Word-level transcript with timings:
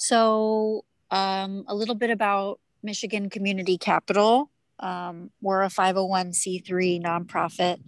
So, 0.00 0.86
um, 1.10 1.64
a 1.68 1.74
little 1.74 1.94
bit 1.94 2.08
about 2.08 2.58
Michigan 2.82 3.28
Community 3.28 3.76
Capital. 3.76 4.50
Um, 4.78 5.30
we're 5.42 5.62
a 5.62 5.68
501c3 5.68 7.02
nonprofit. 7.02 7.82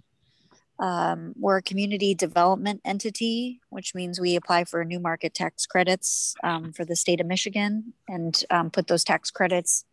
Um, 0.77 1.33
we're 1.35 1.57
a 1.57 1.63
community 1.63 2.13
development 2.13 2.81
entity, 2.85 3.61
which 3.71 3.95
means 3.95 4.21
we 4.21 4.35
apply 4.35 4.65
for 4.65 4.85
new 4.85 4.99
market 4.99 5.33
tax 5.33 5.65
credits 5.65 6.35
um, 6.43 6.71
for 6.71 6.85
the 6.85 6.95
state 6.95 7.19
of 7.19 7.25
Michigan 7.25 7.93
and 8.07 8.43
um, 8.51 8.69
put 8.69 8.85
those 8.85 9.03
tax 9.03 9.31
credits 9.31 9.83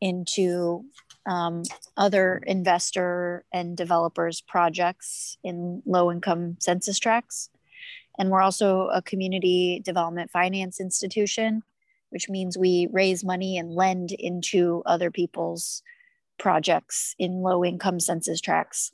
into 0.00 0.86
um, 1.26 1.62
other 1.98 2.42
investor 2.46 3.44
and 3.52 3.76
developers 3.76 4.40
projects 4.40 5.36
in 5.44 5.82
low 5.84 6.10
income 6.10 6.56
census 6.58 6.98
tracts. 6.98 7.50
And 8.18 8.30
we're 8.30 8.42
also 8.42 8.88
a 8.88 9.02
community 9.02 9.80
development 9.84 10.30
finance 10.30 10.80
institution, 10.80 11.62
which 12.10 12.28
means 12.28 12.56
we 12.56 12.88
raise 12.92 13.24
money 13.24 13.58
and 13.58 13.74
lend 13.74 14.12
into 14.12 14.82
other 14.86 15.10
people's 15.10 15.82
projects 16.38 17.14
in 17.18 17.42
low 17.42 17.64
income 17.64 18.00
census 18.00 18.40
tracts. 18.40 18.92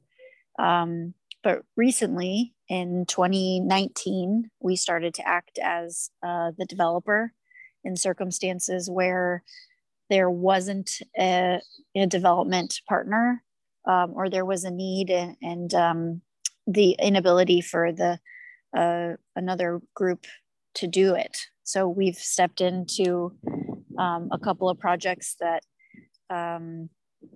Um, 0.58 1.14
but 1.42 1.62
recently, 1.76 2.54
in 2.68 3.06
2019, 3.06 4.50
we 4.60 4.76
started 4.76 5.14
to 5.14 5.26
act 5.26 5.58
as 5.62 6.10
uh, 6.22 6.52
the 6.56 6.66
developer 6.66 7.32
in 7.82 7.96
circumstances 7.96 8.90
where 8.90 9.42
there 10.10 10.28
wasn't 10.28 10.90
a, 11.18 11.60
a 11.94 12.06
development 12.06 12.80
partner 12.88 13.42
um, 13.86 14.12
or 14.14 14.28
there 14.28 14.44
was 14.44 14.64
a 14.64 14.70
need 14.70 15.08
and, 15.08 15.36
and 15.40 15.74
um, 15.74 16.20
the 16.66 16.96
inability 17.00 17.60
for 17.60 17.92
the 17.92 18.18
uh, 18.76 19.12
another 19.36 19.80
group 19.94 20.26
to 20.74 20.86
do 20.86 21.14
it. 21.14 21.36
So 21.64 21.88
we've 21.88 22.16
stepped 22.16 22.60
into 22.60 23.32
um, 23.98 24.28
a 24.32 24.38
couple 24.38 24.68
of 24.68 24.78
projects 24.78 25.36
that 25.40 25.62
um, 26.30 26.88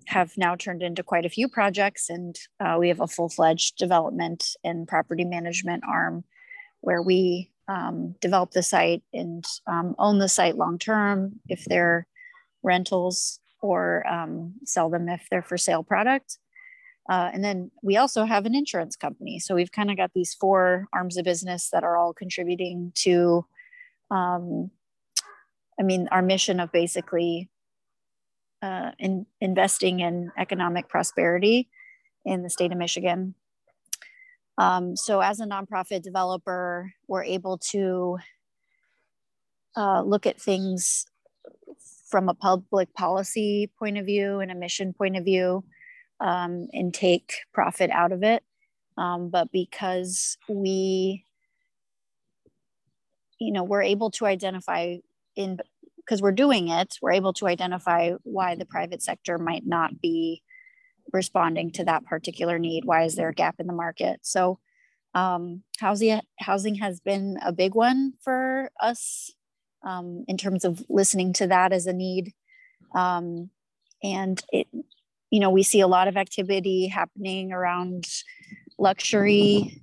have 0.07 0.37
now 0.37 0.57
turned 0.57 0.83
into 0.83 1.03
quite 1.03 1.27
a 1.27 1.31
few 1.31 1.49
projects, 1.49 2.09
and 2.09 2.37
uh, 2.61 2.77
we 2.79 2.89
have 2.89 3.01
a 3.01 3.07
full 3.07 3.29
fledged 3.29 3.77
development 3.77 4.57
and 4.65 4.89
property 4.89 5.25
management 5.25 5.83
arm 5.89 6.25
where 6.81 7.03
we 7.03 7.51
um, 7.69 8.15
develop 8.21 8.51
the 8.53 8.63
site 8.63 9.03
and 9.13 9.45
um, 9.67 9.95
own 9.99 10.19
the 10.19 10.29
site 10.29 10.57
long 10.57 10.79
term 10.79 11.41
if 11.49 11.65
they're 11.65 12.07
rentals 12.63 13.41
or 13.61 14.07
um, 14.07 14.55
sell 14.65 14.91
them 14.91 15.09
if 15.09 15.27
they're 15.31 15.43
for 15.43 15.57
sale 15.57 15.83
product. 15.83 16.39
Uh, 17.09 17.31
and 17.33 17.45
then 17.45 17.71
we 17.83 17.97
also 17.97 18.25
have 18.25 18.47
an 18.47 18.55
insurance 18.55 18.97
company. 18.97 19.39
So 19.39 19.55
we've 19.55 19.73
kind 19.73 19.91
of 19.91 19.97
got 19.97 20.13
these 20.15 20.35
four 20.35 20.89
arms 20.93 21.17
of 21.17 21.25
business 21.25 21.69
that 21.71 21.85
are 21.85 21.97
all 21.97 22.15
contributing 22.15 22.93
to, 22.97 23.45
um, 24.11 24.71
I 25.79 25.83
mean, 25.83 26.09
our 26.11 26.23
mission 26.23 26.61
of 26.61 26.73
basically 26.73 27.51
uh, 28.63 28.93
in 28.99 29.27
investing 29.41 30.01
in 30.01 30.33
economic 30.39 30.89
prosperity 30.89 31.69
in 32.25 32.43
the 32.43 32.49
state 32.49 32.73
of 32.73 32.79
Michigan. 32.79 33.35
Um, 34.57 34.97
so 34.97 35.21
as 35.21 35.41
a 35.41 35.47
nonprofit 35.47 36.01
developer, 36.03 36.95
we're 37.07 37.25
able 37.25 37.59
to 37.73 38.19
uh, 39.77 40.01
look 40.03 40.27
at 40.27 40.41
things 40.41 41.05
from 42.09 42.29
a 42.29 42.35
public 42.35 42.95
policy 42.95 43.71
point 43.79 43.99
of 43.99 44.07
view 44.07 44.41
and 44.41 44.51
a 44.51 44.55
mission 44.55 44.95
point 44.95 45.17
of 45.17 45.25
view 45.25 45.65
um, 46.25 46.69
and 46.73 46.93
take 46.93 47.35
profit 47.53 47.91
out 47.91 48.11
of 48.11 48.25
it. 48.25 48.43
Um, 48.97 49.29
but 49.29 49.53
because 49.53 50.39
we, 50.49 51.27
you 53.39 53.53
know, 53.53 53.63
we're 53.63 53.83
able 53.83 54.11
to 54.13 54.27
identify 54.27 54.97
in 55.37 55.59
because 55.97 56.23
we're 56.23 56.33
doing 56.33 56.69
it, 56.69 56.97
we're 57.03 57.13
able 57.13 57.35
to 57.35 57.47
identify 57.47 58.13
why 58.23 58.55
the 58.55 58.67
private 58.67 59.03
sector 59.03 59.39
might 59.39 59.67
not 59.67 60.01
be 60.01 60.43
responding 61.13 61.71
to 61.73 61.85
that 61.85 62.05
particular 62.05 62.59
need. 62.59 62.85
Why 62.85 63.05
is 63.05 63.17
there 63.17 63.29
a 63.29 63.35
gap 63.35 63.57
in 63.59 63.67
the 63.67 63.73
market? 63.73 64.21
So, 64.23 64.59
um, 65.15 65.63
housing 65.79 66.21
housing 66.39 66.77
has 66.77 67.01
been 67.01 67.39
a 67.45 67.53
big 67.53 67.75
one 67.75 68.15
for 68.23 68.71
us 68.81 69.31
um, 69.87 70.25
in 70.27 70.39
terms 70.39 70.65
of 70.65 70.83
listening 70.89 71.35
to 71.35 71.47
that 71.49 71.73
as 71.73 71.87
a 71.87 71.93
need. 71.93 72.33
Um, 72.95 73.51
and 74.03 74.43
it, 74.53 74.69
you 75.35 75.41
know, 75.41 75.51
we 75.51 75.65
see 75.65 75.81
a 75.81 75.89
lot 75.89 76.07
of 76.07 76.17
activity 76.17 76.87
happening 76.87 77.51
around 77.51 78.07
luxury, 78.79 79.83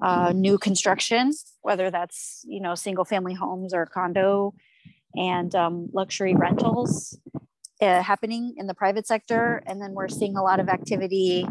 uh, 0.00 0.32
new 0.32 0.58
construction, 0.58 1.32
whether 1.62 1.90
that's, 1.90 2.44
you 2.46 2.60
know, 2.60 2.76
single 2.76 3.04
family 3.04 3.34
homes 3.34 3.74
or 3.74 3.84
condo 3.84 4.54
and 5.16 5.56
um, 5.56 5.88
luxury 5.92 6.36
rentals 6.36 7.18
uh, 7.82 8.00
happening 8.00 8.54
in 8.58 8.68
the 8.68 8.74
private 8.74 9.08
sector. 9.08 9.60
And 9.66 9.82
then 9.82 9.90
we're 9.92 10.06
seeing 10.06 10.36
a 10.36 10.42
lot 10.44 10.60
of 10.60 10.68
activity 10.68 11.48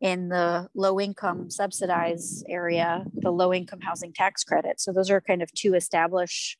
in 0.00 0.30
the 0.30 0.66
low 0.74 0.98
income 0.98 1.50
subsidized 1.50 2.46
area, 2.48 3.04
the 3.12 3.32
low 3.32 3.52
income 3.52 3.82
housing 3.82 4.14
tax 4.14 4.44
credit. 4.44 4.80
So 4.80 4.94
those 4.94 5.10
are 5.10 5.20
kind 5.20 5.42
of 5.42 5.52
two 5.52 5.74
established 5.74 6.56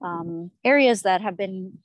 um, 0.00 0.50
areas 0.64 1.02
that 1.02 1.20
have 1.20 1.36
been 1.36 1.76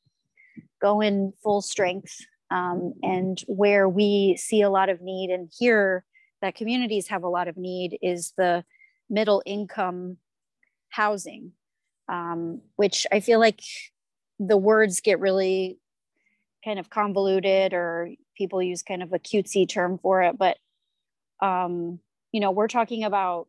going 0.80 1.34
full 1.44 1.62
strength 1.62 2.16
um, 2.50 2.94
and 3.03 3.41
where 3.47 3.90
we 3.90 4.38
see 4.38 4.62
a 4.62 4.69
lot 4.69 4.90
of 4.90 5.02
need 5.02 5.30
and 5.30 5.52
hear 5.58 6.03
that 6.41 6.56
communities 6.56 7.08
have 7.08 7.24
a 7.24 7.30
lot 7.30 7.47
of 7.47 7.58
need 7.58 7.97
is 8.02 8.34
the 8.38 8.63
middle 9.09 9.41
income 9.46 10.18
housing, 10.90 11.52
um, 12.07 12.62
which 12.75 13.06
I 13.12 13.19
feel 13.19 13.40
like 13.40 13.62
the 14.40 14.57
words 14.57 15.02
get 15.02 15.19
really 15.19 15.80
kind 16.63 16.80
of 16.80 16.90
convoluted 16.90 17.74
or 17.74 18.09
people 18.38 18.62
use 18.62 18.84
kind 18.84 19.02
of 19.02 19.13
a 19.13 19.19
cutesy 19.19 19.68
term 19.68 19.97
for 19.97 20.22
it. 20.22 20.38
But, 20.38 20.57
um, 21.41 22.00
you 22.31 22.40
know, 22.40 22.52
we're 22.52 22.68
talking 22.68 23.03
about 23.03 23.47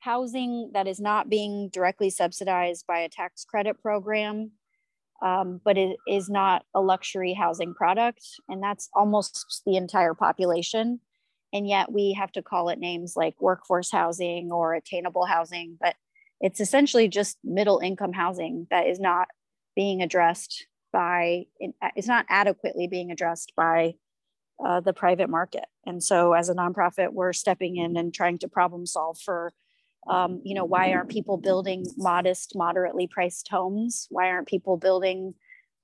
housing 0.00 0.70
that 0.74 0.86
is 0.86 1.00
not 1.00 1.30
being 1.30 1.70
directly 1.72 2.10
subsidized 2.10 2.86
by 2.86 2.98
a 2.98 3.08
tax 3.08 3.44
credit 3.44 3.80
program 3.80 4.50
um, 5.22 5.60
but 5.64 5.78
it 5.78 5.96
is 6.06 6.28
not 6.28 6.64
a 6.74 6.80
luxury 6.80 7.32
housing 7.32 7.74
product. 7.74 8.22
And 8.48 8.62
that's 8.62 8.88
almost 8.94 9.62
the 9.66 9.76
entire 9.76 10.14
population. 10.14 11.00
And 11.52 11.68
yet 11.68 11.92
we 11.92 12.12
have 12.14 12.32
to 12.32 12.42
call 12.42 12.68
it 12.68 12.78
names 12.78 13.14
like 13.16 13.40
workforce 13.40 13.90
housing 13.90 14.50
or 14.50 14.74
attainable 14.74 15.24
housing, 15.24 15.76
but 15.80 15.94
it's 16.40 16.60
essentially 16.60 17.08
just 17.08 17.38
middle 17.44 17.78
income 17.78 18.12
housing 18.12 18.66
that 18.70 18.86
is 18.86 18.98
not 18.98 19.28
being 19.76 20.02
addressed 20.02 20.66
by, 20.92 21.46
it's 21.96 22.08
not 22.08 22.26
adequately 22.28 22.86
being 22.86 23.10
addressed 23.10 23.52
by 23.56 23.94
uh, 24.64 24.80
the 24.80 24.92
private 24.92 25.30
market. 25.30 25.64
And 25.86 26.02
so 26.02 26.32
as 26.32 26.48
a 26.48 26.54
nonprofit, 26.54 27.12
we're 27.12 27.32
stepping 27.32 27.76
in 27.76 27.96
and 27.96 28.12
trying 28.12 28.38
to 28.38 28.48
problem 28.48 28.86
solve 28.86 29.18
for 29.18 29.52
um, 30.06 30.40
you 30.44 30.54
know 30.54 30.64
why 30.64 30.92
aren't 30.92 31.08
people 31.08 31.36
building 31.36 31.86
modest 31.96 32.54
moderately 32.54 33.06
priced 33.06 33.48
homes? 33.48 34.06
Why 34.10 34.28
aren't 34.28 34.48
people 34.48 34.76
building 34.76 35.34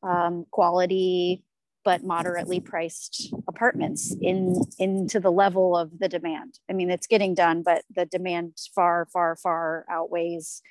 um, 0.03 0.47
quality 0.50 1.44
but 1.82 2.04
moderately 2.04 2.60
priced 2.60 3.32
apartments 3.48 4.14
in 4.20 4.62
into 4.78 5.20
the 5.20 5.32
level 5.32 5.76
of 5.76 5.98
the 5.98 6.08
demand? 6.08 6.58
I 6.69 6.75
mean 6.75 6.91
it's 6.91 7.06
getting 7.06 7.34
done 7.34 7.62
but 7.62 7.82
the 7.94 8.04
demand 8.04 8.58
far 8.75 9.08
far 9.12 9.36
far 9.36 9.86
outweighs 9.91 10.62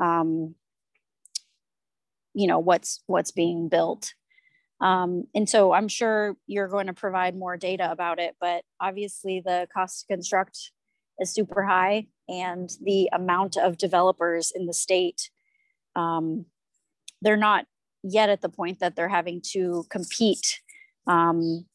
um, 0.00 0.54
you 2.34 2.46
know 2.46 2.58
what's 2.58 3.02
what's 3.06 3.32
being 3.32 3.68
built. 3.68 4.14
Um, 4.80 5.24
and 5.32 5.48
so 5.48 5.70
i'm 5.72 5.86
sure 5.86 6.36
you're 6.48 6.66
going 6.66 6.88
to 6.88 6.92
provide 6.92 7.36
more 7.36 7.56
data 7.56 7.88
about 7.88 8.18
it 8.18 8.34
but 8.40 8.64
obviously 8.80 9.40
the 9.40 9.68
cost 9.72 10.00
to 10.00 10.06
construct 10.08 10.72
is 11.20 11.32
super 11.32 11.62
high 11.62 12.08
and 12.32 12.70
the 12.82 13.08
amount 13.12 13.56
of 13.56 13.78
developers 13.78 14.52
in 14.54 14.66
the 14.66 14.72
state 14.72 15.30
um, 15.94 16.46
they're 17.20 17.36
not 17.36 17.66
yet 18.02 18.28
at 18.28 18.40
the 18.40 18.48
point 18.48 18.80
that 18.80 18.96
they're 18.96 19.08
having 19.08 19.40
to 19.52 19.84
compete 19.90 20.60
um, 21.06 21.66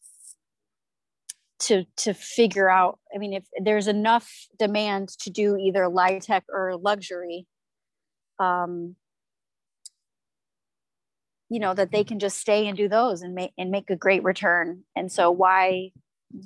to 1.59 1.86
to 1.95 2.13
figure 2.13 2.69
out 2.69 3.00
i 3.13 3.18
mean 3.18 3.33
if 3.33 3.45
there's 3.63 3.88
enough 3.88 4.31
demand 4.59 5.09
to 5.09 5.30
do 5.30 5.57
either 5.57 5.83
LIHTC 5.83 6.42
or 6.54 6.75
luxury 6.77 7.48
um, 8.39 8.95
you 11.50 11.60
know 11.60 11.74
that 11.74 11.92
they 11.92 12.03
can 12.03 12.19
just 12.19 12.38
stay 12.38 12.68
and 12.68 12.77
do 12.77 12.88
those 12.88 13.21
and 13.21 13.33
make 13.33 13.51
and 13.57 13.71
make 13.71 13.89
a 13.89 13.95
great 13.95 14.24
return. 14.24 14.83
And 14.95 15.12
so 15.12 15.31
why 15.31 15.92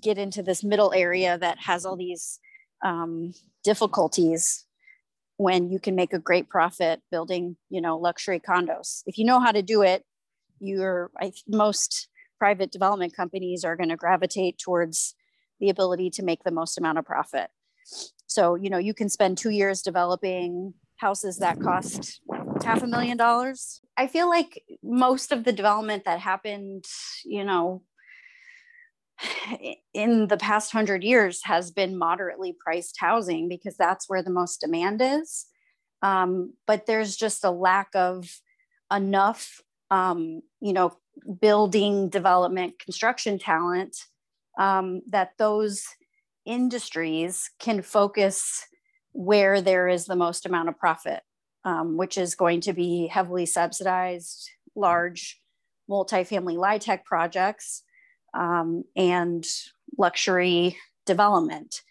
get 0.01 0.17
into 0.17 0.43
this 0.43 0.63
middle 0.63 0.93
area 0.93 1.37
that 1.37 1.57
has 1.59 1.85
all 1.85 1.95
these 1.95 2.39
um, 2.85 3.33
difficulties 3.63 4.65
when 5.37 5.71
you 5.71 5.79
can 5.79 5.95
make 5.95 6.13
a 6.13 6.19
great 6.19 6.49
profit 6.49 7.01
building 7.11 7.57
you 7.69 7.81
know 7.81 7.97
luxury 7.97 8.39
condos. 8.39 9.01
If 9.05 9.17
you 9.17 9.25
know 9.25 9.39
how 9.39 9.51
to 9.51 9.61
do 9.61 9.81
it 9.81 10.03
you're 10.59 11.11
I, 11.19 11.33
most 11.47 12.07
private 12.37 12.71
development 12.71 13.15
companies 13.15 13.63
are 13.65 13.75
going 13.75 13.89
to 13.89 13.95
gravitate 13.97 14.57
towards 14.57 15.15
the 15.59 15.69
ability 15.69 16.09
to 16.11 16.23
make 16.23 16.43
the 16.43 16.51
most 16.51 16.77
amount 16.77 16.97
of 16.97 17.05
profit. 17.05 17.49
So 18.27 18.55
you 18.55 18.69
know 18.69 18.77
you 18.77 18.93
can 18.93 19.09
spend 19.09 19.37
two 19.37 19.49
years 19.49 19.81
developing 19.81 20.73
houses 20.97 21.39
that 21.39 21.59
cost 21.59 22.21
half 22.63 22.83
a 22.83 22.87
million 22.87 23.17
dollars. 23.17 23.81
I 23.97 24.07
feel 24.07 24.29
like 24.29 24.63
most 24.83 25.31
of 25.31 25.43
the 25.43 25.51
development 25.51 26.05
that 26.05 26.19
happened, 26.19 26.85
you 27.25 27.43
know, 27.43 27.81
in 29.93 30.27
the 30.27 30.37
past 30.37 30.71
hundred 30.71 31.03
years 31.03 31.41
has 31.43 31.71
been 31.71 31.97
moderately 31.97 32.55
priced 32.59 32.97
housing 32.99 33.47
because 33.47 33.77
that's 33.77 34.09
where 34.09 34.23
the 34.23 34.31
most 34.31 34.61
demand 34.61 35.01
is. 35.01 35.45
Um, 36.01 36.53
but 36.65 36.85
there's 36.85 37.15
just 37.15 37.43
a 37.43 37.51
lack 37.51 37.89
of 37.93 38.41
enough, 38.91 39.61
um, 39.89 40.41
you 40.59 40.73
know, 40.73 40.97
building, 41.39 42.09
development, 42.09 42.79
construction 42.79 43.37
talent 43.37 43.97
um, 44.57 45.01
that 45.07 45.33
those 45.37 45.85
industries 46.45 47.51
can 47.59 47.81
focus 47.81 48.65
where 49.11 49.61
there 49.61 49.87
is 49.87 50.05
the 50.05 50.15
most 50.15 50.45
amount 50.45 50.69
of 50.69 50.77
profit, 50.77 51.21
um, 51.65 51.97
which 51.97 52.17
is 52.17 52.33
going 52.33 52.61
to 52.61 52.73
be 52.73 53.07
heavily 53.07 53.45
subsidized, 53.45 54.49
large 54.75 55.39
multifamily 55.89 56.55
LIHTC 56.55 57.03
projects 57.03 57.83
um, 58.33 58.83
and 58.95 59.45
luxury 59.97 60.77
development. 61.05 61.81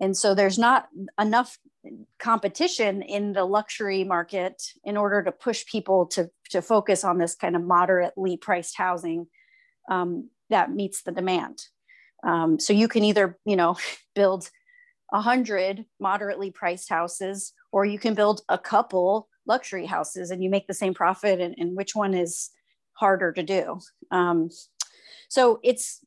And 0.00 0.16
so 0.16 0.34
there's 0.34 0.58
not 0.58 0.88
enough 1.20 1.58
competition 2.18 3.02
in 3.02 3.32
the 3.32 3.44
luxury 3.44 4.04
market 4.04 4.62
in 4.84 4.96
order 4.96 5.22
to 5.22 5.32
push 5.32 5.66
people 5.66 6.06
to, 6.06 6.30
to 6.50 6.62
focus 6.62 7.04
on 7.04 7.18
this 7.18 7.34
kind 7.34 7.54
of 7.54 7.62
moderately 7.62 8.36
priced 8.36 8.76
housing 8.76 9.26
um, 9.90 10.30
that 10.50 10.72
meets 10.72 11.02
the 11.02 11.12
demand. 11.12 11.62
Um, 12.26 12.58
so 12.58 12.72
you 12.72 12.88
can 12.88 13.04
either, 13.04 13.38
you 13.44 13.56
know, 13.56 13.76
build 14.14 14.50
a 15.12 15.20
hundred 15.20 15.84
moderately 16.00 16.50
priced 16.50 16.88
houses, 16.88 17.52
or 17.70 17.84
you 17.84 17.98
can 17.98 18.14
build 18.14 18.40
a 18.48 18.58
couple 18.58 19.28
luxury 19.46 19.86
houses 19.86 20.30
and 20.30 20.42
you 20.42 20.48
make 20.48 20.66
the 20.66 20.74
same 20.74 20.94
profit. 20.94 21.40
And, 21.40 21.54
and 21.58 21.76
which 21.76 21.94
one 21.94 22.14
is 22.14 22.50
harder 22.94 23.32
to 23.32 23.42
do? 23.42 23.80
Um, 24.10 24.48
so 25.34 25.58
it's 25.64 26.00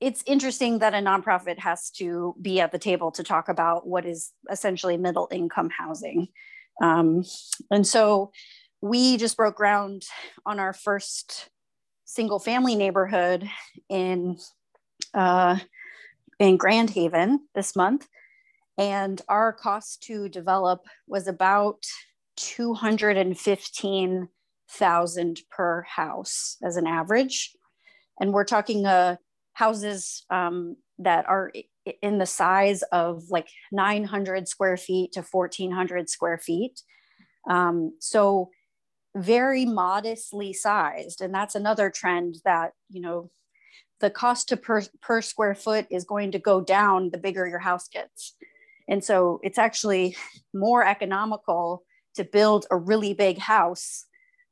it's 0.00 0.22
interesting 0.26 0.78
that 0.78 0.94
a 0.94 0.98
nonprofit 0.98 1.58
has 1.58 1.90
to 1.90 2.36
be 2.40 2.60
at 2.60 2.70
the 2.70 2.78
table 2.78 3.10
to 3.10 3.24
talk 3.24 3.48
about 3.48 3.84
what 3.84 4.06
is 4.06 4.32
essentially 4.48 4.96
middle 4.96 5.28
income 5.32 5.70
housing. 5.76 6.28
Um, 6.80 7.24
and 7.68 7.84
so 7.84 8.30
we 8.80 9.16
just 9.16 9.36
broke 9.36 9.56
ground 9.56 10.04
on 10.46 10.60
our 10.60 10.72
first 10.72 11.50
single 12.04 12.38
family 12.38 12.76
neighborhood 12.76 13.50
in 13.88 14.38
uh, 15.14 15.58
in 16.38 16.56
Grand 16.56 16.90
Haven 16.90 17.40
this 17.56 17.74
month, 17.74 18.06
and 18.78 19.20
our 19.28 19.52
cost 19.52 20.04
to 20.04 20.28
develop 20.28 20.86
was 21.08 21.26
about 21.26 21.82
two 22.36 22.72
hundred 22.72 23.16
and 23.16 23.36
fifteen 23.36 24.28
thousand 24.70 25.40
per 25.50 25.82
house 25.82 26.56
as 26.62 26.76
an 26.76 26.86
average, 26.86 27.50
and 28.20 28.32
we're 28.32 28.44
talking 28.44 28.86
uh, 28.86 29.16
houses 29.54 30.24
um, 30.30 30.76
that 30.98 31.26
are 31.26 31.50
in 32.02 32.18
the 32.18 32.26
size 32.26 32.82
of 32.92 33.24
like 33.30 33.48
900 33.72 34.46
square 34.46 34.76
feet 34.76 35.12
to 35.12 35.22
1400 35.22 36.08
square 36.08 36.38
feet. 36.38 36.82
Um, 37.48 37.94
so 37.98 38.50
very 39.16 39.64
modestly 39.64 40.52
sized. 40.52 41.20
And 41.20 41.34
that's 41.34 41.54
another 41.54 41.90
trend 41.90 42.36
that, 42.44 42.72
you 42.90 43.00
know, 43.00 43.30
the 44.00 44.10
cost 44.10 44.48
to 44.48 44.56
per, 44.56 44.82
per 45.02 45.20
square 45.20 45.54
foot 45.54 45.86
is 45.90 46.04
going 46.04 46.32
to 46.32 46.38
go 46.38 46.60
down 46.60 47.10
the 47.10 47.18
bigger 47.18 47.46
your 47.46 47.58
house 47.58 47.88
gets. 47.88 48.36
And 48.88 49.02
so 49.02 49.40
it's 49.42 49.58
actually 49.58 50.16
more 50.54 50.86
economical 50.86 51.84
to 52.14 52.24
build 52.24 52.66
a 52.70 52.76
really 52.76 53.14
big 53.14 53.38
house 53.38 54.04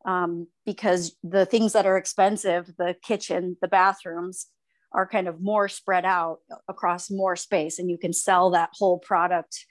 um, 0.08 0.46
because 0.64 1.14
the 1.22 1.44
things 1.44 1.74
that 1.74 1.84
are 1.84 1.98
expensive, 1.98 2.72
the 2.78 2.96
kitchen, 3.02 3.58
the 3.60 3.68
bathrooms, 3.68 4.46
are 4.90 5.06
kind 5.06 5.28
of 5.28 5.42
more 5.42 5.68
spread 5.68 6.06
out 6.06 6.38
across 6.66 7.10
more 7.10 7.36
space, 7.36 7.78
and 7.78 7.90
you 7.90 7.98
can 7.98 8.14
sell 8.14 8.50
that 8.50 8.70
whole 8.72 8.98
product 8.98 9.66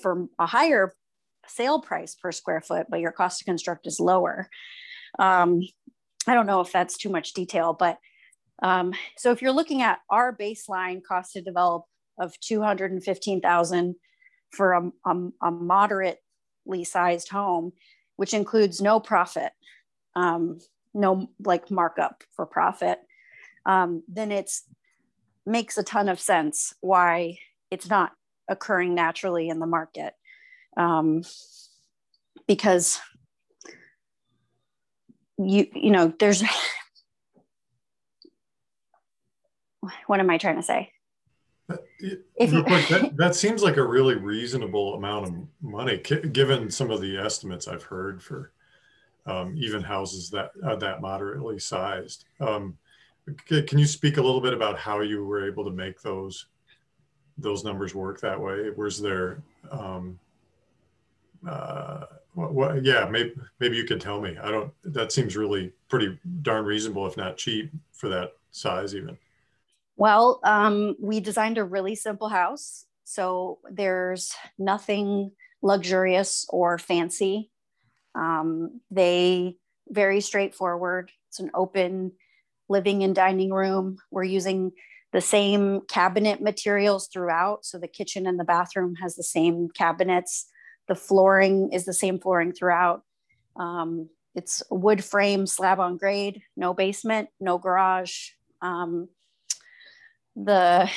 for 0.00 0.28
a 0.38 0.46
higher 0.46 0.94
sale 1.46 1.78
price 1.78 2.14
per 2.14 2.32
square 2.32 2.62
foot, 2.62 2.86
but 2.88 3.00
your 3.00 3.12
cost 3.12 3.40
to 3.40 3.44
construct 3.44 3.86
is 3.86 4.00
lower. 4.00 4.48
Um, 5.18 5.60
I 6.26 6.32
don't 6.32 6.46
know 6.46 6.62
if 6.62 6.72
that's 6.72 6.96
too 6.96 7.10
much 7.10 7.34
detail, 7.34 7.76
but 7.78 7.98
um, 8.62 8.94
so 9.18 9.30
if 9.30 9.42
you're 9.42 9.52
looking 9.52 9.82
at 9.82 9.98
our 10.08 10.34
baseline 10.34 11.02
cost 11.06 11.34
to 11.34 11.42
develop 11.42 11.84
of 12.18 12.38
215,000 12.40 13.94
for 14.52 14.72
a, 14.72 14.90
a, 15.04 15.16
a, 15.42 15.50
moderately 15.50 16.84
sized 16.84 17.28
home, 17.28 17.72
which 18.16 18.32
includes 18.32 18.80
no 18.80 19.00
profit, 19.00 19.52
um, 20.14 20.58
no 20.94 21.30
like 21.44 21.70
markup 21.70 22.22
for 22.34 22.46
profit, 22.46 22.98
um, 23.66 24.02
then 24.08 24.32
it's 24.32 24.64
makes 25.44 25.76
a 25.78 25.82
ton 25.82 26.08
of 26.08 26.20
sense 26.20 26.74
why 26.80 27.38
it's 27.70 27.88
not 27.88 28.12
occurring 28.48 28.94
naturally 28.94 29.48
in 29.48 29.58
the 29.58 29.66
market 29.66 30.14
um, 30.76 31.22
because 32.46 33.00
you 35.38 35.66
you 35.74 35.90
know 35.90 36.12
there's 36.18 36.42
what 40.06 40.20
am 40.20 40.30
I 40.30 40.38
trying 40.38 40.56
to 40.56 40.62
say? 40.62 40.92
Uh, 41.68 41.76
if 42.36 42.52
you, 42.52 42.62
that, 42.62 43.12
that 43.16 43.34
seems 43.34 43.62
like 43.62 43.76
a 43.76 43.86
really 43.86 44.14
reasonable 44.16 44.94
amount 44.94 45.26
of 45.26 45.34
money, 45.60 45.98
given 45.98 46.70
some 46.70 46.90
of 46.90 47.00
the 47.00 47.16
estimates 47.16 47.66
I've 47.66 47.84
heard 47.84 48.22
for 48.22 48.52
um, 49.26 49.54
even 49.56 49.82
houses 49.82 50.30
that 50.30 50.50
are 50.64 50.76
that 50.76 51.00
moderately 51.00 51.58
sized. 51.58 52.24
Um, 52.40 52.76
can 53.46 53.78
you 53.78 53.86
speak 53.86 54.16
a 54.16 54.22
little 54.22 54.40
bit 54.40 54.52
about 54.52 54.78
how 54.78 55.00
you 55.00 55.24
were 55.24 55.46
able 55.46 55.64
to 55.64 55.70
make 55.70 56.02
those 56.02 56.46
those 57.38 57.64
numbers 57.64 57.94
work 57.94 58.20
that 58.20 58.40
way? 58.40 58.70
Was 58.70 59.00
there, 59.00 59.42
um, 59.70 60.18
uh, 61.48 62.04
what, 62.34 62.52
what, 62.52 62.84
yeah, 62.84 63.06
maybe 63.10 63.32
maybe 63.60 63.76
you 63.76 63.84
can 63.84 63.98
tell 63.98 64.20
me. 64.20 64.36
I 64.42 64.50
don't. 64.50 64.72
That 64.84 65.12
seems 65.12 65.36
really 65.36 65.72
pretty 65.88 66.18
darn 66.42 66.64
reasonable, 66.64 67.06
if 67.06 67.16
not 67.16 67.36
cheap, 67.36 67.70
for 67.92 68.08
that 68.08 68.32
size 68.50 68.94
even. 68.94 69.16
Well, 69.96 70.40
um, 70.42 70.96
we 71.00 71.20
designed 71.20 71.58
a 71.58 71.64
really 71.64 71.94
simple 71.94 72.28
house. 72.28 72.86
So 73.04 73.58
there's 73.70 74.34
nothing 74.58 75.32
luxurious 75.60 76.46
or 76.48 76.78
fancy. 76.78 77.51
Um, 78.14 78.80
they 78.90 79.56
very 79.88 80.20
straightforward. 80.20 81.10
It's 81.28 81.40
an 81.40 81.50
open 81.54 82.12
living 82.68 83.02
and 83.02 83.14
dining 83.14 83.52
room. 83.52 83.98
We're 84.10 84.24
using 84.24 84.72
the 85.12 85.20
same 85.20 85.82
cabinet 85.88 86.40
materials 86.40 87.08
throughout. 87.08 87.64
So 87.64 87.78
the 87.78 87.88
kitchen 87.88 88.26
and 88.26 88.40
the 88.40 88.44
bathroom 88.44 88.94
has 88.96 89.14
the 89.14 89.22
same 89.22 89.68
cabinets. 89.68 90.46
The 90.88 90.94
flooring 90.94 91.70
is 91.72 91.84
the 91.84 91.92
same 91.92 92.18
flooring 92.18 92.52
throughout. 92.52 93.02
Um, 93.56 94.08
it's 94.34 94.62
wood 94.70 95.04
frame 95.04 95.46
slab 95.46 95.78
on 95.78 95.98
grade, 95.98 96.42
no 96.56 96.72
basement, 96.72 97.28
no 97.38 97.58
garage. 97.58 98.30
Um, 98.62 99.08
the 100.34 100.90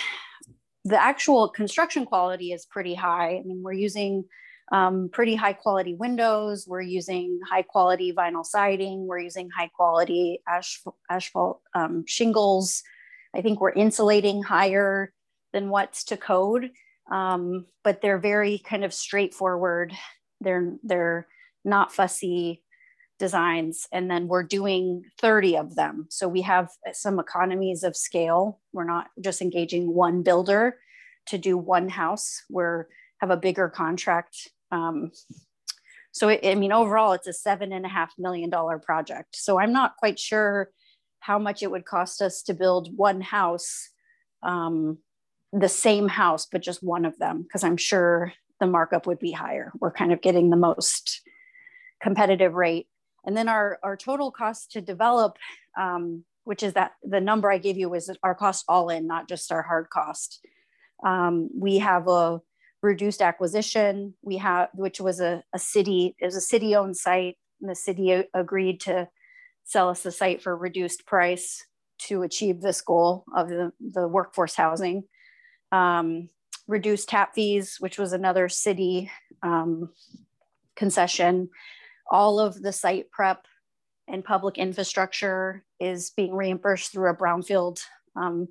the 0.86 1.01
actual 1.01 1.50
construction 1.50 2.05
quality 2.05 2.53
is 2.53 2.65
pretty 2.65 2.93
high. 2.93 3.38
I 3.38 3.43
mean, 3.43 3.63
we're 3.63 3.74
using 3.74 4.24
um, 4.72 5.10
pretty 5.12 5.36
high 5.36 5.53
quality 5.53 5.95
windows. 5.95 6.65
We're 6.67 6.81
using 6.81 7.39
high 7.48 7.62
quality 7.62 8.13
vinyl 8.13 8.45
siding. 8.45 9.05
We're 9.05 9.19
using 9.19 9.50
high 9.50 9.69
quality 9.75 10.41
asphalt, 10.48 10.95
asphalt 11.10 11.62
um, 11.74 12.03
shingles. 12.07 12.84
I 13.36 13.41
think 13.41 13.62
we're 13.62 13.72
insulating 13.72 14.41
higher 14.43 15.13
than 15.53 15.69
what's 15.69 16.03
to 16.05 16.17
code, 16.17 16.72
um, 17.12 17.65
but 17.84 18.01
they're 18.01 18.17
very 18.17 18.60
kind 18.60 18.84
of 18.84 18.93
straightforward. 18.93 19.93
They're 20.41 20.75
they're 20.84 21.27
not 21.63 21.93
fussy 21.93 22.63
designs 23.17 23.88
and 23.93 24.12
then 24.12 24.27
we're 24.27 24.43
doing 24.43 25.03
30 25.22 25.57
of 25.57 25.75
them 25.75 26.05
so 26.10 26.27
we 26.27 26.41
have 26.41 26.69
some 26.91 27.17
economies 27.17 27.84
of 27.84 27.95
scale 27.95 28.60
we're 28.74 28.84
not 28.84 29.07
just 29.22 29.41
engaging 29.41 29.93
one 29.93 30.22
builder 30.22 30.77
to 31.25 31.38
do 31.38 31.57
one 31.57 31.88
house 31.88 32.43
we're 32.50 32.88
have 33.22 33.29
a 33.29 33.38
bigger 33.38 33.69
contract. 33.69 34.50
Um, 34.72 35.12
so 36.12 36.29
it, 36.29 36.45
i 36.45 36.55
mean 36.55 36.72
overall 36.72 37.12
it's 37.12 37.27
a 37.27 37.34
seven 37.34 37.74
and 37.74 37.86
a 37.86 37.89
half 37.89 38.13
million 38.17 38.50
dollar 38.50 38.79
project. 38.79 39.36
So 39.36 39.60
i'm 39.60 39.74
not 39.74 39.98
quite 39.98 40.19
sure 40.19 40.69
how 41.19 41.39
much 41.39 41.63
it 41.63 41.72
would 41.72 41.86
cost 41.86 42.22
us 42.22 42.41
to 42.43 42.53
build 42.53 42.95
one 42.95 43.22
house 43.22 43.89
um, 44.43 45.00
the 45.51 45.69
same 45.69 46.07
house 46.07 46.48
but 46.51 46.62
just 46.62 46.84
one 46.84 47.05
of 47.05 47.17
them 47.17 47.41
because 47.41 47.63
i'm 47.63 47.77
sure 47.77 48.34
the 48.60 48.67
markup 48.67 49.07
would 49.07 49.19
be 49.19 49.31
higher. 49.31 49.72
We're 49.79 49.91
kind 49.91 50.13
of 50.13 50.22
getting 50.22 50.50
the 50.50 50.57
most 50.57 51.22
competitive 52.01 52.53
rate. 52.53 52.88
And 53.25 53.36
then 53.36 53.50
our, 53.50 53.79
our 53.84 53.98
total 53.98 54.31
cost 54.31 54.72
to 54.74 54.81
develop, 54.81 55.38
um, 55.79 56.24
which 56.43 56.63
is 56.63 56.74
that 56.74 56.93
the 57.03 57.19
number 57.19 57.51
I 57.51 57.57
gave 57.57 57.77
you 57.77 57.89
was 57.89 58.10
our 58.24 58.36
cost 58.36 58.65
all 58.67 58.89
in, 58.89 59.07
not 59.07 59.27
just 59.27 59.51
our 59.51 59.63
hard 59.63 59.89
cost. 59.89 60.45
Um, 61.05 61.50
we 61.53 61.79
have 61.79 62.07
a 62.07 62.39
reduced 62.86 63.22
acquisition. 63.22 64.13
We 64.22 64.38
have, 64.38 64.70
which 64.74 65.01
was 65.01 65.20
a, 65.20 65.44
a 65.54 65.60
city, 65.60 66.15
it 66.20 66.25
was 66.25 66.36
a 66.36 66.42
city 66.42 66.75
owned 66.75 66.96
site. 66.96 67.38
And 67.62 67.70
the 67.70 67.75
city 67.75 68.24
agreed 68.34 68.80
to 68.82 69.10
sell 69.63 69.89
us 69.89 70.04
the 70.04 70.12
site 70.12 70.42
for 70.42 70.56
reduced 70.56 71.06
price 71.06 71.65
to 71.98 72.24
achieve 72.24 72.62
this 72.62 72.82
goal 72.82 73.25
of 73.36 73.50
the, 73.50 73.72
the 73.80 74.08
workforce 74.08 74.56
housing. 74.56 75.04
Um, 75.72 76.30
reduced 76.68 77.10
tap 77.10 77.34
fees, 77.34 77.77
which 77.80 77.98
was 77.98 78.13
another 78.13 78.50
city 78.50 79.12
um, 79.44 79.89
concession. 80.75 81.50
All 82.12 82.39
of 82.39 82.62
the 82.62 82.72
site 82.72 83.10
prep 83.12 83.46
and 84.08 84.24
public 84.24 84.58
infrastructure 84.58 85.63
is 85.80 86.12
being 86.12 86.34
reimbursed 86.34 86.92
through 86.92 87.10
a 87.10 87.15
brownfield 87.15 87.80
um, 88.15 88.48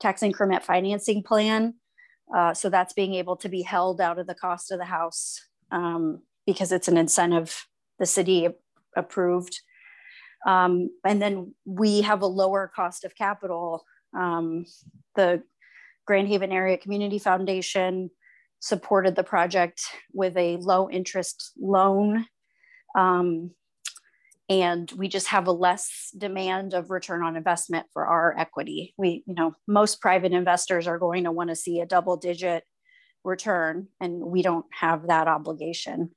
tax 0.00 0.22
increment 0.22 0.64
financing 0.64 1.22
plan. 1.22 1.74
Uh, 2.34 2.54
so 2.54 2.68
that's 2.68 2.92
being 2.92 3.14
able 3.14 3.36
to 3.36 3.48
be 3.48 3.62
held 3.62 4.00
out 4.00 4.18
of 4.18 4.26
the 4.26 4.34
cost 4.34 4.72
of 4.72 4.78
the 4.78 4.84
house 4.84 5.40
um, 5.70 6.22
because 6.46 6.72
it's 6.72 6.88
an 6.88 6.96
incentive 6.96 7.66
the 7.98 8.06
city 8.06 8.48
approved. 8.96 9.60
Um, 10.46 10.90
and 11.04 11.20
then 11.20 11.54
we 11.64 12.02
have 12.02 12.22
a 12.22 12.26
lower 12.26 12.70
cost 12.74 13.04
of 13.04 13.16
capital. 13.16 13.84
Um, 14.16 14.66
the 15.14 15.42
Grand 16.06 16.28
Haven 16.28 16.52
Area 16.52 16.76
Community 16.76 17.18
Foundation 17.18 18.10
supported 18.60 19.16
the 19.16 19.24
project 19.24 19.82
with 20.12 20.36
a 20.36 20.56
low 20.58 20.88
interest 20.88 21.52
loan. 21.60 22.26
Um, 22.96 23.50
and 24.48 24.90
we 24.92 25.08
just 25.08 25.28
have 25.28 25.46
a 25.46 25.52
less 25.52 26.10
demand 26.16 26.72
of 26.72 26.90
return 26.90 27.22
on 27.22 27.36
investment 27.36 27.86
for 27.92 28.06
our 28.06 28.34
equity. 28.38 28.94
We, 28.96 29.24
you 29.26 29.34
know, 29.34 29.54
most 29.66 30.00
private 30.00 30.32
investors 30.32 30.86
are 30.86 30.98
going 30.98 31.24
to 31.24 31.32
want 31.32 31.50
to 31.50 31.56
see 31.56 31.80
a 31.80 31.86
double 31.86 32.16
digit 32.16 32.62
return, 33.24 33.88
and 34.00 34.20
we 34.20 34.42
don't 34.42 34.66
have 34.70 35.08
that 35.08 35.26
obligation. 35.26 36.10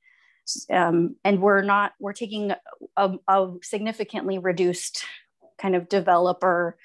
Um, 0.72 1.16
and 1.24 1.42
we're 1.42 1.62
not, 1.62 1.94
we're 2.00 2.14
taking 2.14 2.52
a, 2.96 3.12
a 3.28 3.54
significantly 3.64 4.38
reduced 4.38 5.04
kind 5.60 5.76
of 5.76 5.90
developer 5.90 6.78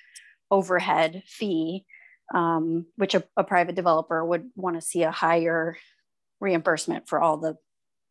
overhead 0.51 1.23
fee, 1.27 1.85
um, 2.35 2.87
which 2.97 3.15
a, 3.15 3.25
a 3.37 3.45
private 3.45 3.75
developer 3.75 4.25
would 4.25 4.51
want 4.57 4.77
to 4.77 4.83
see 4.83 5.03
a 5.03 5.11
higher 5.11 5.77
reimbursement 6.41 7.09
for 7.09 7.21
all 7.21 7.37
the 7.37 7.57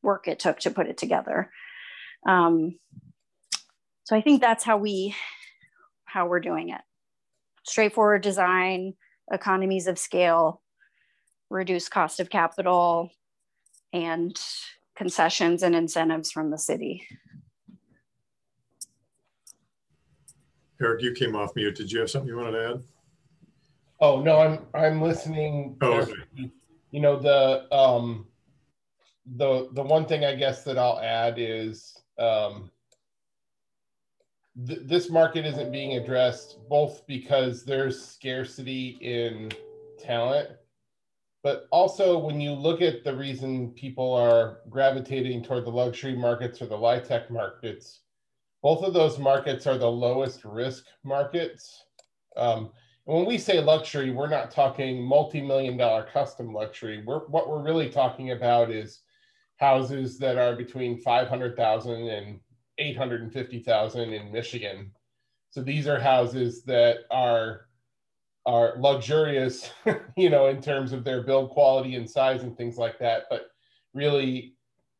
work 0.01 0.27
it 0.27 0.39
took 0.39 0.59
to 0.59 0.71
put 0.71 0.87
it 0.87 0.97
together. 0.97 1.51
Um, 2.27 2.79
so 4.03 4.15
I 4.15 4.21
think 4.21 4.41
that's 4.41 4.63
how 4.63 4.77
we 4.77 5.15
how 6.05 6.27
we're 6.27 6.39
doing 6.39 6.69
it. 6.69 6.81
Straightforward 7.65 8.21
design, 8.21 8.93
economies 9.31 9.87
of 9.87 9.97
scale, 9.97 10.61
reduce 11.49 11.89
cost 11.89 12.19
of 12.19 12.29
capital, 12.29 13.09
and 13.93 14.39
concessions 14.95 15.63
and 15.63 15.75
incentives 15.75 16.31
from 16.31 16.51
the 16.51 16.57
city. 16.57 17.07
Eric, 20.81 21.01
you 21.01 21.13
came 21.13 21.35
off 21.35 21.55
mute. 21.55 21.75
Did 21.75 21.91
you 21.91 21.99
have 22.01 22.09
something 22.09 22.27
you 22.27 22.35
wanted 22.35 22.51
to 22.51 22.69
add? 22.71 22.83
Oh 24.01 24.21
no, 24.21 24.39
I'm 24.39 24.59
I'm 24.73 25.01
listening. 25.01 25.77
Oh, 25.81 25.93
okay. 25.93 26.51
You 26.91 26.99
know 26.99 27.17
the 27.17 27.73
um 27.73 28.27
the 29.37 29.69
the 29.71 29.81
one 29.81 30.05
thing 30.05 30.25
I 30.25 30.35
guess 30.35 30.63
that 30.65 30.77
I'll 30.77 30.99
add 30.99 31.35
is 31.37 31.95
um 32.19 32.69
th- 34.67 34.81
this 34.83 35.09
market 35.09 35.45
isn't 35.45 35.71
being 35.71 35.97
addressed 35.97 36.57
both 36.69 37.05
because 37.07 37.63
there's 37.63 38.03
scarcity 38.03 38.97
in 39.01 39.51
talent 39.99 40.49
but 41.43 41.67
also 41.71 42.17
when 42.17 42.39
you 42.39 42.53
look 42.53 42.81
at 42.81 43.03
the 43.03 43.15
reason 43.15 43.71
people 43.71 44.13
are 44.13 44.59
gravitating 44.69 45.43
toward 45.43 45.65
the 45.65 45.69
luxury 45.69 46.15
markets 46.15 46.61
or 46.61 46.65
the 46.65 46.77
LIHTC 46.77 47.29
markets 47.29 48.01
both 48.63 48.81
of 48.81 48.93
those 48.93 49.19
markets 49.19 49.67
are 49.67 49.77
the 49.77 49.91
lowest 49.91 50.45
risk 50.45 50.85
markets. 51.03 51.83
Um, 52.37 52.71
and 53.05 53.17
when 53.17 53.25
we 53.25 53.37
say 53.37 53.59
luxury 53.61 54.09
we're 54.11 54.29
not 54.29 54.51
talking 54.51 55.03
multi-million 55.03 55.75
dollar 55.75 56.07
custom 56.11 56.53
luxury. 56.53 57.03
We're, 57.05 57.27
what 57.27 57.49
we're 57.49 57.61
really 57.61 57.89
talking 57.89 58.31
about 58.31 58.71
is 58.71 59.01
houses 59.57 60.17
that 60.19 60.37
are 60.37 60.55
between 60.55 60.97
500000 60.97 62.07
and 62.07 62.39
850,000 62.77 64.13
in 64.13 64.31
Michigan. 64.31 64.91
So 65.51 65.61
these 65.61 65.87
are 65.87 65.99
houses 65.99 66.63
that 66.63 66.99
are 67.11 67.67
are 68.45 68.73
luxurious, 68.77 69.71
you 70.17 70.29
know, 70.29 70.47
in 70.47 70.61
terms 70.61 70.91
of 70.91 71.03
their 71.03 71.23
build 71.23 71.49
quality 71.51 71.95
and 71.95 72.09
size 72.09 72.43
and 72.43 72.57
things 72.57 72.77
like 72.77 72.99
that. 72.99 73.23
But 73.29 73.51
really, 73.93 74.55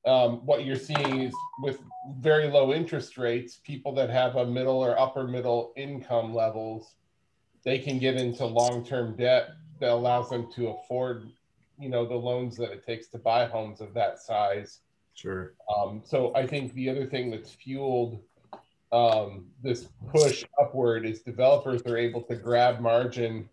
um, 0.06 0.46
what 0.46 0.66
you're 0.66 0.76
seeing 0.78 1.22
is 1.22 1.34
with 1.62 1.80
very 2.20 2.48
low 2.48 2.74
interest 2.74 3.18
rates, 3.18 3.60
people 3.64 3.94
that 3.96 4.10
have 4.10 4.36
a 4.36 4.46
middle 4.46 4.78
or 4.78 4.98
upper 4.98 5.28
middle 5.28 5.74
income 5.76 6.34
levels, 6.34 6.96
they 7.64 7.80
can 7.80 8.00
get 8.00 8.16
into 8.16 8.46
long-term 8.46 9.16
debt 9.16 9.50
that 9.80 9.92
allows 9.92 10.30
them 10.30 10.50
to 10.54 10.70
afford, 10.70 11.30
you 11.80 11.90
know, 11.90 12.06
the 12.06 12.16
loans 12.16 12.56
that 12.58 12.72
it 12.72 12.86
takes 12.86 13.08
to 13.08 13.18
buy 13.18 13.46
homes 13.46 13.82
of 13.82 13.94
that 13.94 14.20
size 14.20 14.80
Sure. 15.14 15.54
Um, 15.76 16.02
so 16.04 16.36
I 16.36 16.48
think 16.48 16.74
the 16.74 16.90
other 16.90 17.06
thing 17.06 17.30
that's 17.30 17.52
fueled 17.52 18.20
um, 18.94 19.48
this 19.64 19.88
push 20.12 20.46
upward 20.62 21.06
is 21.06 21.22
developers 21.22 21.82
are 21.88 21.98
able 21.98 22.22
to 22.22 22.36
grab 22.36 22.80
margin 22.80 23.50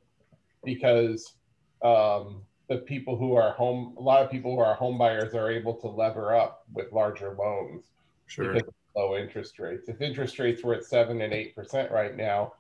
because 0.63 1.35
um, 1.83 2.43
the 2.69 2.77
people 2.77 3.17
who 3.17 3.35
are 3.35 3.53
home, 3.53 3.95
a 3.99 4.03
lot 4.03 4.23
of 4.23 4.31
people 4.31 4.55
who 4.55 4.61
are 4.61 4.75
home 4.75 4.99
buyers 4.99 5.35
are 5.35 5.51
able 5.51 5.75
to 5.75 5.89
lever 5.89 6.37
up 6.37 6.67
with 6.75 6.93
larger 6.93 7.35
loans 7.39 7.87
sure. 8.27 8.53
because 8.53 8.69
of 8.69 8.75
low 8.95 9.17
interest 9.17 9.59
rates. 9.59 9.89
If 9.89 10.03
interest 10.03 10.39
rates 10.39 10.63
were 10.63 10.75
at 10.75 10.85
seven 10.85 11.23
and 11.23 11.33
eight 11.33 11.57
percent 11.57 11.91
right 11.91 12.15
now, 12.15 12.53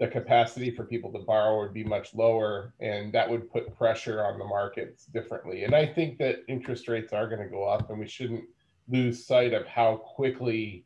the 0.00 0.08
capacity 0.08 0.70
for 0.70 0.84
people 0.84 1.12
to 1.12 1.20
borrow 1.20 1.60
would 1.60 1.72
be 1.72 1.84
much 1.84 2.14
lower 2.14 2.74
and 2.80 3.12
that 3.12 3.28
would 3.28 3.50
put 3.50 3.76
pressure 3.76 4.24
on 4.24 4.38
the 4.38 4.44
markets 4.44 5.06
differently. 5.06 5.64
And 5.64 5.74
i 5.74 5.86
think 5.86 6.18
that 6.18 6.42
interest 6.48 6.88
rates 6.88 7.12
are 7.12 7.28
going 7.28 7.42
to 7.42 7.48
go 7.48 7.64
up 7.64 7.90
and 7.90 7.98
we 7.98 8.08
shouldn't 8.08 8.44
lose 8.88 9.26
sight 9.26 9.52
of 9.52 9.66
how 9.66 9.96
quickly 9.96 10.84